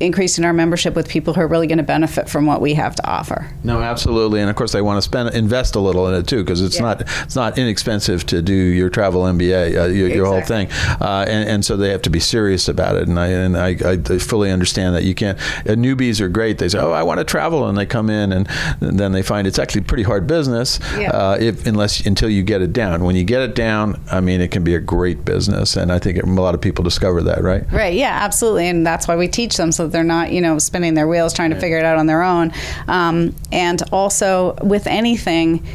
increasing 0.00 0.44
our 0.44 0.52
membership 0.52 0.94
with 0.94 1.08
people 1.08 1.34
who 1.34 1.40
are 1.42 1.46
really 1.46 1.66
going 1.66 1.78
to 1.78 1.84
benefit 1.84 2.28
from 2.28 2.46
what 2.46 2.60
we 2.60 2.74
have 2.74 2.94
to 2.96 3.06
offer. 3.06 3.48
No, 3.62 3.80
absolutely, 3.82 4.40
and 4.40 4.48
of 4.50 4.56
course 4.56 4.72
they 4.72 4.82
want 4.82 4.96
to 4.96 5.02
spend 5.02 5.34
invest 5.34 5.76
a 5.76 5.80
little 5.80 6.08
in 6.08 6.14
it 6.14 6.26
too 6.26 6.42
because 6.42 6.62
it's 6.62 6.76
Yeah. 6.76 6.82
not 6.82 7.00
it's 7.22 7.36
not 7.36 7.58
inexpensive 7.58 8.24
to 8.26 8.42
do 8.42 8.54
your 8.54 8.88
travel 8.90 9.22
MBA, 9.24 9.76
uh, 9.76 9.86
your, 9.86 10.08
your 10.08 10.26
whole 10.26 10.40
thing, 10.40 10.68
uh, 11.00 11.24
and, 11.28 11.48
and 11.48 11.64
so 11.64 11.76
they 11.76 11.90
have 11.90 12.02
to 12.02 12.10
be 12.10 12.20
serious 12.20 12.68
about 12.68 12.96
it. 12.96 13.08
And 13.08 13.18
I 13.20 13.26
and 13.28 13.56
I, 13.56 13.68
I 13.84 13.96
fully 14.18 14.50
understand 14.50 14.94
that 14.94 15.04
you 15.04 15.14
can't. 15.14 15.38
Uh, 15.66 15.74
newbies 15.74 16.20
are 16.20 16.28
great. 16.28 16.58
They 16.58 16.68
say, 16.68 16.78
"Oh, 16.78 16.92
I 16.92 17.02
want 17.02 17.18
to 17.18 17.24
travel," 17.24 17.68
and 17.68 17.76
they 17.76 17.86
come 17.86 18.08
in, 18.10 18.32
and, 18.32 18.48
then 18.80 19.12
they 19.12 19.22
find 19.22 19.46
it's 19.46 19.58
actually 19.58 19.82
pretty 19.82 20.02
hard 20.02 20.26
business. 20.26 20.78
Yeah. 20.98 21.10
Uh, 21.10 21.36
if 21.38 21.66
unless 21.66 22.04
until 22.06 22.30
you 22.30 22.42
get 22.42 22.62
it 22.62 22.72
down. 22.72 23.04
When 23.04 23.16
you 23.16 23.24
get 23.24 23.42
it 23.42 23.54
down, 23.54 24.00
I 24.10 24.20
mean, 24.20 24.40
it 24.40 24.50
can 24.50 24.64
be 24.64 24.74
a 24.74 24.80
great 24.80 25.24
business, 25.24 25.76
and 25.76 25.92
I 25.92 25.98
think 25.98 26.22
a 26.22 26.26
lot 26.26 26.54
of 26.54 26.60
people 26.60 26.82
discover 26.84 27.22
that, 27.22 27.42
right? 27.42 27.70
Right. 27.72 27.94
Yeah. 27.94 28.18
Absolutely. 28.20 28.68
And 28.68 28.86
that's 28.86 29.08
why 29.08 29.16
we 29.16 29.28
teach 29.28 29.56
them 29.56 29.72
so 29.72 29.88
that 29.90 29.96
they're 29.96 30.04
not, 30.04 30.32
you 30.32 30.40
know, 30.40 30.58
spinning 30.58 30.94
their 30.94 31.08
wheels 31.08 31.32
trying 31.32 31.50
to 31.50 31.60
figure 31.60 31.78
it 31.78 31.84
out 31.84 31.98
on 31.98 32.06
their 32.06 32.22
own. 32.22 32.52
Um, 32.88 33.34
and 33.52 33.82
also 33.92 34.54
with 34.62 34.86
anything. 34.86 35.66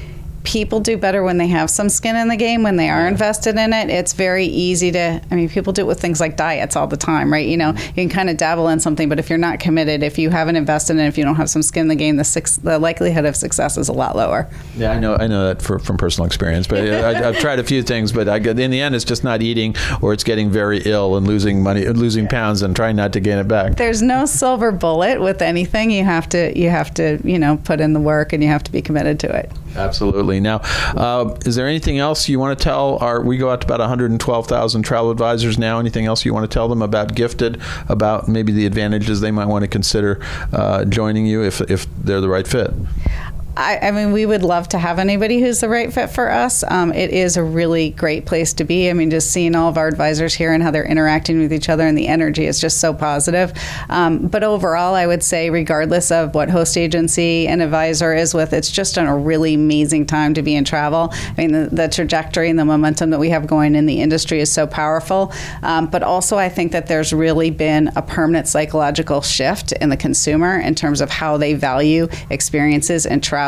People 0.46 0.80
do 0.80 0.98
better 0.98 1.24
when 1.24 1.38
they 1.38 1.48
have 1.48 1.70
some 1.70 1.90
skin 1.90 2.16
in 2.16 2.28
the 2.28 2.38
game, 2.38 2.64
when 2.64 2.78
they 2.78 2.90
are 2.90 3.08
invested 3.08 3.58
in 3.58 3.74
it. 3.74 3.90
It's 3.90 4.14
very 4.14 4.46
easy 4.46 4.92
to, 4.92 5.22
I 5.30 5.36
mean, 5.36 5.50
people 5.50 5.74
do 5.74 5.82
it 5.82 5.88
with 5.88 6.00
things 6.00 6.20
like 6.20 6.38
diets 6.38 6.75
all 6.75 6.88
the 6.88 6.98
time, 6.98 7.32
right? 7.32 7.48
You 7.48 7.58
know, 7.58 7.74
mm-hmm. 7.74 8.00
you 8.00 8.08
can 8.08 8.10
kind 8.10 8.30
of 8.30 8.38
dabble 8.38 8.70
in 8.70 8.80
something, 8.80 9.10
but 9.10 9.20
if 9.20 9.30
you're 9.30 9.38
not 9.38 9.60
committed, 9.60 10.04
if 10.04 10.18
you 10.18 10.30
haven't 10.30 10.56
invested 10.56 10.94
in 10.94 11.00
it, 11.00 11.08
if 11.08 11.18
you 11.18 11.24
don't 11.24 11.36
have 11.36 11.50
some 11.50 11.62
skin 11.62 11.82
in 11.82 11.88
the 11.88 11.96
game, 11.96 12.16
the, 12.16 12.24
six, 12.24 12.58
the 12.58 12.80
likelihood 12.80 13.25
of 13.25 13.36
success 13.36 13.78
is 13.78 13.90
a 13.90 13.94
lot 13.94 14.16
lower. 14.16 14.50
Yeah, 14.78 14.92
I 14.92 15.00
know. 15.00 15.16
I 15.16 15.28
know 15.28 15.48
that 15.48 15.62
for, 15.62 15.80
from 15.80 15.98
personal 15.98 16.25
experience. 16.25 16.68
But 16.68 16.88
I, 16.88 17.30
I've 17.30 17.40
tried 17.40 17.60
a 17.60 17.64
few 17.64 17.82
things, 17.84 18.12
but 18.12 18.30
I, 18.30 18.38
in 18.38 18.72
the 18.72 18.82
end, 18.82 18.96
it's 18.96 19.06
just 19.06 19.24
not 19.24 19.42
eating, 19.42 19.75
or 20.02 20.14
it's 20.14 20.24
getting 20.24 20.50
very 20.50 20.82
ill 20.86 21.18
and 21.18 21.28
losing 21.28 21.64
money, 21.64 21.86
losing 21.88 22.28
pounds, 22.28 22.62
and 22.62 22.75
trying 22.75 22.96
not 22.96 23.14
to 23.14 23.20
gain 23.20 23.38
it 23.38 23.48
back. 23.48 23.75
there's 23.75 24.02
no 24.02 24.25
silver 24.25 24.72
bullet 24.72 25.20
with 25.20 25.42
anything. 25.42 25.92
You 25.92 26.04
have 26.04 26.30
to 26.30 26.58
you 26.58 26.70
have 26.70 26.94
to 26.96 27.20
you 27.24 27.40
know 27.40 27.58
put 27.58 27.82
in 27.82 27.94
the 27.94 28.00
work 28.00 28.34
and 28.34 28.44
you 28.44 28.50
have 28.50 28.64
to 28.64 28.72
be 28.72 28.82
committed 28.82 29.20
to 29.22 29.36
it. 29.36 29.52
Absolutely. 29.75 30.39
Now, 30.39 30.58
uh, 30.96 31.38
is 31.46 31.55
there 31.55 31.67
anything 31.67 32.00
else 32.00 32.29
you 32.29 32.39
want 32.39 32.58
to 32.58 32.63
tell? 32.63 32.98
Our 32.98 33.22
we 33.22 33.38
go 33.38 33.50
out 33.50 33.62
to 33.62 33.67
about 33.67 33.79
112,000 33.79 34.84
travel 34.84 35.12
advisors 35.12 35.58
now. 35.58 35.79
Anything 35.79 36.05
else 36.05 36.25
you 36.25 36.34
want 36.34 36.50
to 36.50 36.53
tell 36.53 36.67
them 36.67 36.82
about 36.82 37.15
Gifted? 37.15 37.62
About 37.89 38.27
maybe 38.27 38.51
the 38.51 38.65
advantages 38.65 39.22
they 39.22 39.32
might 39.32 39.48
want 39.48 39.63
to 39.63 39.67
consider 39.67 40.20
uh, 40.53 40.86
joining 40.86 41.25
you 41.25 41.44
if 41.44 41.62
if 41.62 41.88
they're 41.98 42.22
the 42.22 42.29
right 42.29 42.48
fit. 42.48 42.72
I, 43.58 43.80
I 43.82 43.92
mean, 43.92 44.12
we 44.12 44.26
would 44.26 44.44
love 44.44 44.68
to 44.70 44.78
have 44.78 45.00
anybody 45.00 45.40
who's 45.40 45.62
the 45.62 45.70
right 45.70 45.94
fit 45.94 46.08
for 46.10 46.30
us. 46.30 46.64
Um, 46.68 46.92
it 46.92 47.12
is 47.12 47.38
a 47.38 47.44
really 47.44 47.92
great 47.92 48.26
place 48.26 48.52
to 48.54 48.66
be. 48.66 48.90
I 48.90 48.94
mean, 48.94 49.10
just 49.10 49.32
seeing 49.32 49.56
all 49.56 49.70
of 49.70 49.78
our 49.78 49.88
advisors 49.88 50.34
here 50.34 50.52
and 50.52 50.62
how 50.62 50.72
they're 50.72 50.86
interacting 50.86 51.40
with 51.40 51.54
each 51.54 51.70
other, 51.70 51.88
and 51.88 51.98
the 51.98 52.08
energy 52.08 52.46
is 52.46 52.60
just 52.60 52.80
so 52.80 52.94
positive. 52.94 53.54
Um, 53.90 54.28
but 54.28 54.44
overall, 54.44 54.94
I 54.94 55.08
would 55.08 55.24
say, 55.24 55.50
regardless 55.50 56.12
of 56.12 56.36
what 56.36 56.50
host 56.50 56.78
agency 56.78 57.48
an 57.48 57.62
advisor 57.62 58.14
is 58.14 58.34
with, 58.34 58.52
it's 58.52 58.70
just 58.70 58.98
a 58.98 59.16
really 59.16 59.54
amazing 59.54 60.06
time 60.06 60.34
to 60.34 60.42
be 60.42 60.56
in 60.56 60.66
travel. 60.66 61.10
I 61.14 61.34
mean, 61.38 61.52
the, 61.54 61.70
the 61.72 61.88
trajectory 61.88 62.50
and 62.50 62.60
the 62.60 62.66
momentum 62.66 63.12
that 63.12 63.20
we 63.20 63.30
have 63.30 63.48
going 63.48 63.76
in 63.76 63.86
the 63.86 64.02
industry 64.02 64.42
is 64.42 64.52
so 64.52 64.68
powerful. 64.68 65.32
Um, 65.64 65.88
but 65.88 66.04
also, 66.04 66.38
I 66.38 66.50
think 66.50 66.74
that 66.74 66.88
there's 66.88 67.14
really 67.14 67.52
been 67.52 67.90
a 67.96 68.02
permanent 68.02 68.50
psychological 68.50 69.22
shift 69.22 69.72
in 69.74 69.90
the 69.90 69.98
consumer 69.98 70.60
in 70.60 70.76
terms 70.76 71.00
of 71.00 71.10
how 71.10 71.38
they 71.38 71.54
value 71.54 72.10
experiences 72.30 73.06
and 73.06 73.24
travel 73.24 73.45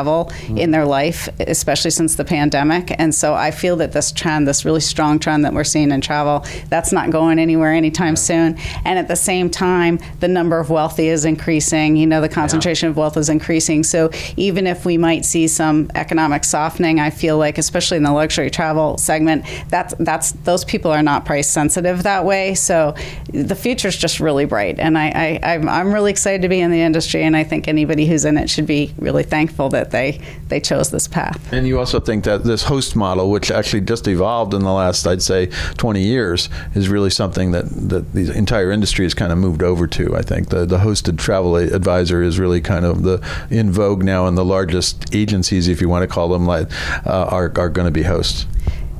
in 0.50 0.72
their 0.72 0.86
life, 0.86 1.30
especially 1.40 1.92
since 1.92 2.16
the 2.16 2.26
pandemic. 2.26 2.94
And 3.00 3.14
so 3.14 3.34
I 3.34 3.52
feel 3.52 3.76
that 3.78 3.92
this 3.94 4.12
trend, 4.12 4.48
this 4.48 4.66
really 4.66 4.80
strong 4.80 5.20
trend 5.20 5.46
that 5.46 5.54
we're 5.54 5.64
seeing 5.64 5.92
in 5.92 6.02
travel, 6.02 6.46
that's 6.70 6.92
not 6.92 7.10
going 7.10 7.40
anywhere 7.40 7.74
anytime 7.74 8.16
soon. 8.16 8.58
And 8.86 9.00
at 9.00 9.08
the 9.08 9.16
same 9.16 9.50
time, 9.50 10.00
the 10.20 10.28
number 10.28 10.60
of 10.60 10.70
wealthy 10.70 11.08
is 11.08 11.26
increasing. 11.26 11.96
You 11.96 12.08
know, 12.08 12.22
the 12.22 12.30
concentration 12.30 12.90
of 12.90 12.98
wealth 12.98 13.18
is 13.18 13.30
increasing. 13.30 13.84
So 13.84 14.10
even 14.36 14.68
if 14.68 14.86
we 14.86 14.98
might 14.98 15.26
see 15.26 15.48
some 15.48 15.90
economic 15.96 16.44
softening, 16.44 17.00
I 17.00 17.10
feel 17.10 17.38
like, 17.38 17.58
especially 17.58 17.98
in 17.98 18.04
the 18.04 18.12
luxury 18.12 18.50
travel 18.50 18.98
segment, 18.98 19.46
that's 19.70 19.94
that's 20.00 20.32
those 20.44 20.64
people 20.66 20.92
are 20.92 21.04
not 21.04 21.26
price 21.26 21.50
sensitive 21.50 22.04
that 22.04 22.26
way. 22.26 22.56
So 22.56 22.96
the 23.32 23.56
future 23.56 23.88
is 23.88 23.98
just 23.98 24.20
really 24.20 24.46
bright, 24.46 24.80
and 24.80 24.98
I, 24.98 25.40
I 25.44 25.54
I'm, 25.54 25.70
I'm 25.70 25.94
really 25.94 26.12
excited 26.12 26.42
to 26.44 26.50
be 26.50 26.60
in 26.60 26.72
the 26.72 26.82
industry, 26.82 27.24
and 27.24 27.36
I 27.36 27.44
think 27.44 27.68
anybody 27.68 28.06
who's 28.06 28.26
in 28.26 28.38
it 28.38 28.50
should 28.50 28.68
be 28.68 28.94
really 28.98 29.24
thankful 29.24 29.70
that 29.70 29.87
they 29.92 30.22
they 30.50 30.60
chose 30.60 30.92
this 30.92 31.08
path. 31.08 31.52
And 31.52 31.68
you 31.68 31.80
also 31.80 32.00
think 32.00 32.24
that 32.26 32.44
this 32.44 32.64
host 32.64 32.96
model, 32.96 33.30
which 33.30 33.52
actually 33.52 33.82
just 33.82 34.08
evolved 34.08 34.54
in 34.54 34.62
the 34.62 34.72
last, 34.72 35.06
I'd 35.06 35.22
say, 35.22 35.48
20 35.78 36.02
years, 36.02 36.50
is 36.76 36.90
really 36.90 37.10
something 37.10 37.52
that, 37.52 37.66
that 37.90 38.14
the 38.14 38.32
entire 38.36 38.72
industry 38.72 39.06
has 39.06 39.14
kind 39.14 39.32
of 39.32 39.38
moved 39.38 39.64
over 39.64 39.88
to. 39.88 40.16
I 40.16 40.22
think 40.22 40.50
the, 40.50 40.66
the 40.66 40.80
hosted 40.80 41.18
travel 41.18 41.56
advisor 41.56 42.22
is 42.22 42.40
really 42.40 42.62
kind 42.62 42.86
of 42.86 43.04
the 43.04 43.26
in 43.50 43.72
vogue 43.72 44.04
now, 44.04 44.28
and 44.28 44.38
the 44.38 44.46
largest 44.46 45.14
agencies, 45.14 45.68
if 45.68 45.82
you 45.82 45.90
want 45.90 46.04
to 46.04 46.08
call 46.08 46.30
them, 46.30 46.46
like, 46.46 46.70
uh, 47.06 47.28
are, 47.30 47.52
are 47.58 47.70
going 47.70 47.86
to 47.86 47.92
be 47.92 48.04
hosts. 48.04 48.46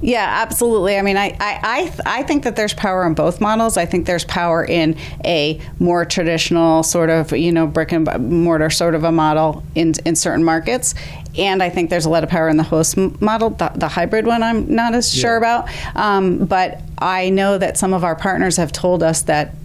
Yeah, 0.02 0.26
absolutely. 0.44 0.98
I 0.98 1.02
mean, 1.02 1.18
I, 1.18 1.36
I, 1.40 1.60
I, 1.64 2.20
I 2.20 2.24
think 2.24 2.44
that 2.44 2.56
there's 2.56 2.74
power 2.74 3.06
in 3.08 3.16
both 3.16 3.42
models. 3.42 3.78
I 3.78 3.86
think 3.86 4.06
there's 4.06 4.26
power 4.26 4.64
in 4.64 4.96
a 5.26 5.60
more 5.80 6.06
traditional 6.06 6.84
sort 6.84 7.10
of, 7.10 7.32
you 7.32 7.52
know, 7.52 7.66
brick 7.66 7.92
and 7.92 8.08
mortar 8.30 8.70
sort 8.70 8.94
of 8.94 9.04
a 9.04 9.12
model 9.12 9.64
in, 9.74 9.94
in 10.06 10.16
certain 10.16 10.44
markets. 10.44 10.94
And 11.38 11.64
I 11.64 11.70
think 11.70 11.90
there's 11.90 12.06
a 12.06 12.10
lot 12.10 12.24
of 12.24 12.30
power 12.30 12.48
in 12.48 12.58
the 12.58 12.64
host 12.64 12.96
model, 13.22 13.52
the, 13.52 13.72
the 13.76 13.88
hybrid 13.88 14.28
one, 14.28 14.44
I'm 14.44 14.74
not 14.74 14.94
as 14.94 15.12
sure 15.12 15.38
about. 15.38 15.68
Um, 15.96 16.46
but 16.46 16.82
I 17.00 17.30
know 17.30 17.58
that 17.58 17.78
some 17.78 17.94
of 17.94 18.04
our 18.04 18.16
partners 18.16 18.58
have 18.58 18.72
told 18.72 19.02
us 19.02 19.24
that 19.24 19.56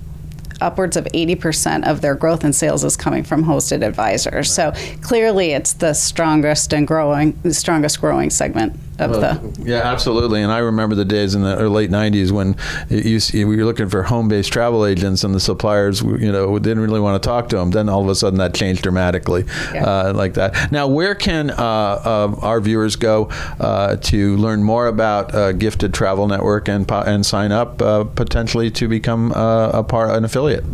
upwards 0.63 0.97
of 0.97 1.05
80% 1.07 1.87
of 1.87 2.01
their 2.01 2.15
growth 2.15 2.45
in 2.45 2.53
sales 2.53 2.85
is 2.85 2.97
coming 2.97 3.25
from 3.25 3.45
hosted 3.45 3.85
advisors. 3.85 4.53
So 4.53 4.73
clearly 5.03 5.53
it's 5.53 5.75
the 5.75 5.93
strongest 5.93 6.73
and 6.73 6.87
growing, 6.87 7.39
the 7.43 7.53
strongest 7.53 8.01
growing 8.01 8.31
segment 8.31 8.79
of 9.11 9.21
the. 9.21 9.63
Yeah, 9.65 9.79
absolutely. 9.79 10.43
And 10.43 10.53
I 10.53 10.59
remember 10.59 10.95
the 10.95 11.05
days 11.05 11.35
in 11.35 11.43
the 11.43 11.69
late 11.69 11.91
'90s 11.91 12.31
when 12.33 12.57
used, 12.89 13.33
we 13.35 13.45
were 13.45 13.65
looking 13.65 13.89
for 13.89 14.03
home-based 14.03 14.53
travel 14.53 14.85
agents, 14.87 15.25
and 15.25 15.35
the 15.35 15.41
suppliers, 15.41 16.01
you 16.03 16.31
know, 16.33 16.59
didn't 16.59 16.83
really 16.83 17.01
want 17.01 17.23
to 17.23 17.27
talk 17.27 17.49
to 17.51 17.57
them. 17.57 17.71
Then 17.71 17.89
all 17.89 18.03
of 18.03 18.09
a 18.09 18.15
sudden, 18.15 18.39
that 18.39 18.55
changed 18.55 18.83
dramatically, 18.83 19.45
Yeah. 19.75 19.85
uh, 19.85 20.13
like 20.15 20.35
that. 20.35 20.71
Now, 20.73 20.87
where 20.87 21.15
can 21.15 21.51
uh, 21.51 21.55
uh, 21.55 22.35
our 22.41 22.61
viewers 22.61 22.97
go 22.97 23.29
uh, 23.61 23.97
to 23.97 24.37
learn 24.37 24.63
more 24.63 24.87
about 24.87 25.35
uh, 25.35 25.53
Gifted 25.53 25.93
Travel 25.95 26.27
Network 26.29 26.69
and 26.69 26.91
and 26.91 27.25
sign 27.25 27.53
up 27.53 27.81
uh, 27.81 28.05
potentially 28.05 28.71
to 28.73 28.89
become 28.89 29.33
uh, 29.33 29.71
a 29.71 29.83
part 29.83 30.11
an 30.11 30.25
affiliate? 30.25 30.65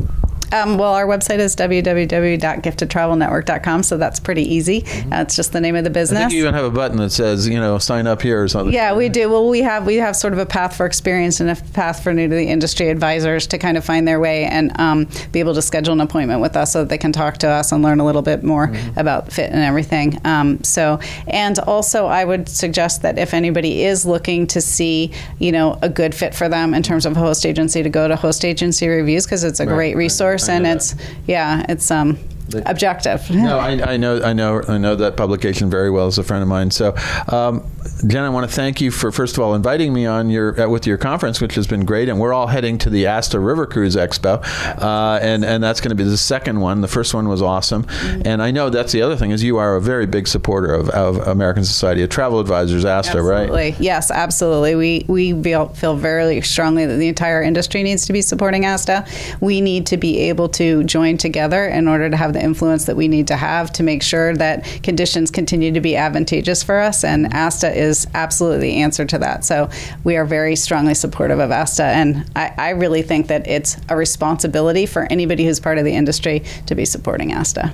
Um, 0.52 0.78
well, 0.78 0.92
our 0.94 1.06
website 1.06 1.38
is 1.38 1.54
www.giftedtravelnetwork.com, 1.56 3.82
so 3.82 3.96
that's 3.96 4.20
pretty 4.20 4.42
easy. 4.42 4.84
Uh, 5.12 5.22
it's 5.22 5.37
just 5.37 5.52
the 5.52 5.61
name 5.61 5.74
of 5.76 5.84
the 5.84 5.88
Mm-hmm. 5.88 5.98
I 5.98 6.00
business. 6.00 6.20
think 6.20 6.32
you 6.34 6.40
even 6.42 6.52
have 6.54 6.64
a 6.66 6.70
button 6.70 6.98
that 6.98 7.11
says, 7.11 7.48
you 7.48 7.58
know, 7.58 7.78
sign 7.78 8.06
up 8.06 8.20
here 8.22 8.40
or 8.42 8.46
something. 8.48 8.72
Yeah, 8.74 8.94
we 8.94 9.08
do. 9.08 9.28
Well, 9.30 9.48
we 9.48 9.62
have 9.62 9.84
we 9.87 9.96
have 9.96 10.14
sort 10.14 10.32
of 10.34 10.38
a 10.38 10.44
path 10.46 10.76
for 10.76 10.84
experience 10.87 11.40
and 11.40 11.48
a 11.50 11.56
path 11.72 12.02
for 12.04 12.12
new 12.12 12.28
to 12.28 12.34
the 12.34 12.46
industry 12.48 12.88
advisors 12.90 13.46
to 13.48 13.58
kind 13.58 13.76
of 13.78 13.84
find 13.84 14.06
their 14.06 14.20
way 14.20 14.44
and 14.44 14.78
um, 14.78 15.08
be 15.32 15.40
able 15.40 15.54
to 15.54 15.62
schedule 15.62 15.92
an 15.94 16.00
appointment 16.00 16.40
with 16.42 16.56
us 16.56 16.72
so 16.72 16.80
that 16.80 16.88
they 16.90 16.98
can 16.98 17.11
talk 17.11 17.38
to 17.38 17.48
us 17.48 17.72
and 17.72 17.82
learn 17.82 17.98
a 18.00 18.04
little 18.04 18.20
bit 18.22 18.44
more 18.44 18.70
about 18.96 19.32
fit 19.32 19.50
and 19.50 19.61
everything. 19.62 20.20
Um, 20.24 20.62
so, 20.62 21.00
and 21.26 21.58
also, 21.61 22.06
I 22.06 22.24
would 22.24 22.48
suggest 22.48 23.00
that 23.02 23.18
if 23.18 23.32
anybody 23.34 23.82
is 23.84 24.04
looking 24.06 24.46
to 24.48 24.61
see, 24.61 25.11
you 25.38 25.50
know, 25.52 25.78
a 25.82 25.88
good 25.88 26.14
fit 26.14 26.34
for 26.34 26.48
them 26.50 26.74
in 26.74 26.82
terms 26.82 27.06
of 27.06 27.16
a 27.16 27.20
host 27.20 27.46
agency, 27.46 27.82
to 27.82 27.88
go 27.90 28.06
to 28.08 28.14
Host 28.16 28.44
Agency 28.44 28.88
Reviews 28.88 29.24
because 29.24 29.42
it's 29.42 29.58
a 29.61 29.64
Right, 29.66 29.74
great 29.74 29.96
resource 29.96 30.38
I 30.38 30.38
know 30.38 30.70
it's 30.72 30.94
yeah, 31.27 31.64
it's 31.68 31.90
um 31.90 32.18
They- 32.48 32.62
objective. 32.64 33.30
No, 33.30 33.58
I, 33.58 33.92
I 33.92 33.96
know, 33.96 34.22
I 34.22 34.32
know, 34.32 34.62
I 34.66 34.78
know 34.78 34.96
that 34.96 35.16
publication 35.16 35.70
very 35.70 35.90
well 35.90 36.06
as 36.06 36.18
a 36.18 36.22
friend 36.24 36.42
of 36.42 36.48
mine. 36.48 36.70
So, 36.70 36.94
um, 37.28 37.64
Jen, 38.06 38.24
I 38.24 38.28
want 38.30 38.48
to 38.48 38.54
thank 38.54 38.80
you 38.80 38.90
for 38.90 39.11
first 39.12 39.37
of 39.37 39.42
all 39.42 39.54
inviting 39.54 39.92
me 39.92 40.06
on 40.06 40.30
your 40.30 40.61
uh, 40.61 40.68
with 40.68 40.87
your 40.87 40.98
conference, 40.98 41.40
which 41.40 41.54
has 41.56 41.66
been 41.66 41.84
great. 41.84 42.08
And 42.08 42.18
we're 42.18 42.32
all 42.32 42.46
heading 42.46 42.78
to 42.78 42.90
the 42.90 43.06
ASTA 43.06 43.38
River 43.38 43.66
Cruise 43.66 43.96
Expo, 43.96 44.42
uh, 44.80 45.18
and 45.20 45.44
and 45.44 45.62
that's 45.62 45.80
going 45.80 45.90
to 45.90 45.96
be 45.96 46.04
the 46.04 46.16
second 46.16 46.61
one. 46.61 46.80
The 46.80 46.88
first 46.88 47.14
one 47.14 47.28
was 47.28 47.42
awesome, 47.42 47.87
and 48.24 48.42
I 48.42 48.50
know 48.50 48.70
that's 48.70 48.92
the 48.92 49.02
other 49.02 49.16
thing 49.16 49.30
is 49.30 49.42
you 49.42 49.58
are 49.58 49.76
a 49.76 49.80
very 49.80 50.06
big 50.06 50.28
supporter 50.28 50.72
of, 50.72 50.88
of 50.90 51.26
American 51.26 51.64
Society 51.64 52.02
of 52.02 52.11
Travel 52.11 52.40
Advisors, 52.40 52.84
ASTA, 52.84 53.22
right? 53.22 53.42
Absolutely. 53.50 53.76
Yes, 53.84 54.11
absolutely. 54.11 54.74
We 54.74 55.04
we 55.08 55.42
feel, 55.42 55.68
feel 55.68 55.96
very 55.96 56.40
strongly 56.42 56.87
that 56.87 56.96
the 56.96 57.08
entire 57.08 57.42
industry 57.42 57.82
needs 57.82 58.06
to 58.06 58.12
be 58.12 58.22
supporting 58.22 58.64
ASTA. 58.64 59.06
We 59.40 59.61
need 59.61 59.87
to 59.87 59.96
be 59.96 60.18
able 60.20 60.48
to 60.50 60.84
join 60.84 61.16
together 61.16 61.66
in 61.66 61.88
order 61.88 62.08
to 62.08 62.16
have 62.16 62.32
the 62.38 62.44
influence 62.44 62.85
that 62.87 62.96
we 62.96 63.09
need 63.09 63.27
to 63.29 63.37
have 63.37 63.72
to 63.72 63.83
make 63.83 64.03
sure 64.03 64.35
that 64.37 64.64
conditions 64.83 65.31
continue 65.31 65.72
to 65.72 65.81
be 65.81 65.96
advantageous 65.96 66.62
for 66.62 66.79
us. 66.79 67.05
And 67.05 67.33
ASTA 67.33 67.77
is 67.77 68.07
absolutely 68.14 68.70
the 68.70 68.77
answer 68.83 69.05
to 69.05 69.18
that. 69.18 69.44
So 69.44 69.68
we 70.05 70.16
are 70.16 70.24
very 70.24 70.57
strongly 70.57 70.94
supportive 70.94 71.40
of 71.40 71.51
ASTA, 71.51 71.85
and 71.85 72.31
I, 72.37 72.55
I 72.57 72.70
really 72.70 73.03
think 73.03 73.27
that 73.29 73.46
it's 73.46 73.77
a 73.88 73.96
responsibility 73.96 74.87
for 74.87 75.07
anybody 75.11 75.44
who's 75.44 75.61
part 75.61 75.79
of 75.79 75.85
the 75.85 75.94
industry 75.94 76.44
to 76.66 76.74
be 76.74 76.85
supporting 76.85 77.33
ASTA. 77.33 77.72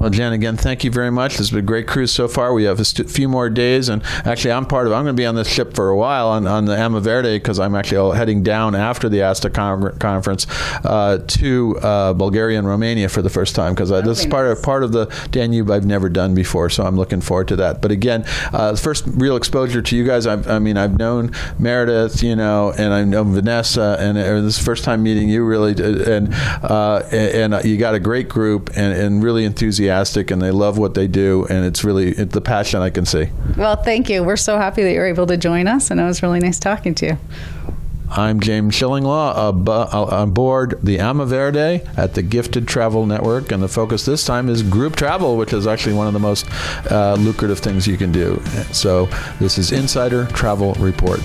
Well, 0.00 0.08
Jen, 0.08 0.32
again, 0.32 0.56
thank 0.56 0.82
you 0.82 0.90
very 0.90 1.10
much. 1.10 1.32
This 1.32 1.40
has 1.40 1.50
been 1.50 1.58
a 1.58 1.62
great 1.62 1.86
cruise 1.86 2.10
so 2.10 2.26
far. 2.26 2.54
We 2.54 2.64
have 2.64 2.80
a 2.80 2.86
st- 2.86 3.10
few 3.10 3.28
more 3.28 3.50
days, 3.50 3.90
and 3.90 4.02
actually, 4.24 4.52
I'm 4.52 4.64
part 4.64 4.86
of. 4.86 4.94
I'm 4.94 5.04
going 5.04 5.14
to 5.14 5.20
be 5.20 5.26
on 5.26 5.34
this 5.34 5.46
ship 5.46 5.74
for 5.74 5.90
a 5.90 5.96
while 5.96 6.28
on, 6.28 6.46
on 6.46 6.64
the 6.64 6.74
Ama 6.74 7.00
Verde 7.00 7.36
because 7.36 7.60
I'm 7.60 7.74
actually 7.74 8.16
heading 8.16 8.42
down 8.42 8.74
after 8.74 9.10
the 9.10 9.20
ASTA 9.20 9.50
con- 9.50 9.98
conference 9.98 10.46
uh, 10.86 11.18
to 11.26 11.78
uh, 11.82 12.14
Bulgaria 12.14 12.58
and 12.58 12.66
Romania 12.66 13.10
for 13.10 13.20
the 13.20 13.28
first 13.28 13.54
time 13.54 13.74
because 13.74 13.92
uh, 13.92 14.00
this 14.00 14.20
is 14.20 14.26
part 14.26 14.46
of 14.46 14.62
part 14.62 14.84
of 14.84 14.92
the 14.92 15.04
Danube 15.32 15.70
I've 15.70 15.84
never 15.84 16.08
done 16.08 16.34
before. 16.34 16.70
So 16.70 16.82
I'm 16.84 16.96
looking 16.96 17.20
forward 17.20 17.48
to 17.48 17.56
that. 17.56 17.82
But 17.82 17.90
again, 17.90 18.24
uh, 18.54 18.72
the 18.72 18.78
first 18.78 19.04
real 19.06 19.36
exposure 19.36 19.82
to 19.82 19.96
you 19.96 20.06
guys. 20.06 20.26
I've, 20.26 20.48
i 20.48 20.58
mean, 20.58 20.78
I've 20.78 20.98
known 20.98 21.32
Meredith, 21.58 22.22
you 22.22 22.36
know, 22.36 22.72
and 22.78 22.94
I 22.94 23.04
know 23.04 23.22
Vanessa, 23.24 23.98
and 24.00 24.16
uh, 24.16 24.40
this 24.40 24.54
is 24.54 24.58
the 24.60 24.64
first 24.64 24.82
time 24.82 25.02
meeting 25.02 25.28
you 25.28 25.44
really, 25.44 25.72
uh, 25.72 26.10
and 26.10 26.32
and, 27.12 27.54
and 27.54 27.64
you 27.66 27.76
got 27.76 27.94
a 27.94 28.00
great 28.00 28.30
group 28.30 28.70
and, 28.76 28.98
and 28.98 29.22
really 29.22 29.44
enthusiastic 29.44 29.89
enthusiastic 29.90 30.30
and 30.30 30.40
they 30.40 30.50
love 30.50 30.78
what 30.78 30.94
they 30.94 31.06
do, 31.06 31.46
and 31.50 31.64
it's 31.64 31.84
really 31.84 32.10
it's 32.10 32.32
the 32.32 32.40
passion 32.40 32.80
I 32.80 32.90
can 32.90 33.04
see. 33.04 33.28
Well, 33.56 33.76
thank 33.76 34.08
you. 34.08 34.22
We're 34.22 34.36
so 34.36 34.56
happy 34.56 34.82
that 34.82 34.92
you're 34.92 35.06
able 35.06 35.26
to 35.26 35.36
join 35.36 35.66
us, 35.66 35.90
and 35.90 36.00
it 36.00 36.04
was 36.04 36.22
really 36.22 36.40
nice 36.40 36.58
talking 36.58 36.94
to 36.96 37.06
you. 37.06 37.18
I'm 38.12 38.40
James 38.40 38.74
Shillinglaw 38.74 39.68
uh, 39.68 40.16
on 40.16 40.32
board 40.32 40.80
the 40.82 40.98
Ama 40.98 41.26
Verde 41.26 41.80
at 41.96 42.14
the 42.14 42.22
Gifted 42.22 42.66
Travel 42.66 43.06
Network, 43.06 43.52
and 43.52 43.62
the 43.62 43.68
focus 43.68 44.04
this 44.04 44.24
time 44.24 44.48
is 44.48 44.62
group 44.64 44.96
travel, 44.96 45.36
which 45.36 45.52
is 45.52 45.66
actually 45.66 45.94
one 45.94 46.08
of 46.08 46.12
the 46.12 46.18
most 46.18 46.46
uh, 46.90 47.14
lucrative 47.20 47.60
things 47.60 47.86
you 47.86 47.96
can 47.96 48.10
do. 48.10 48.42
So, 48.72 49.06
this 49.38 49.58
is 49.58 49.70
Insider 49.70 50.26
Travel 50.26 50.74
Report. 50.74 51.20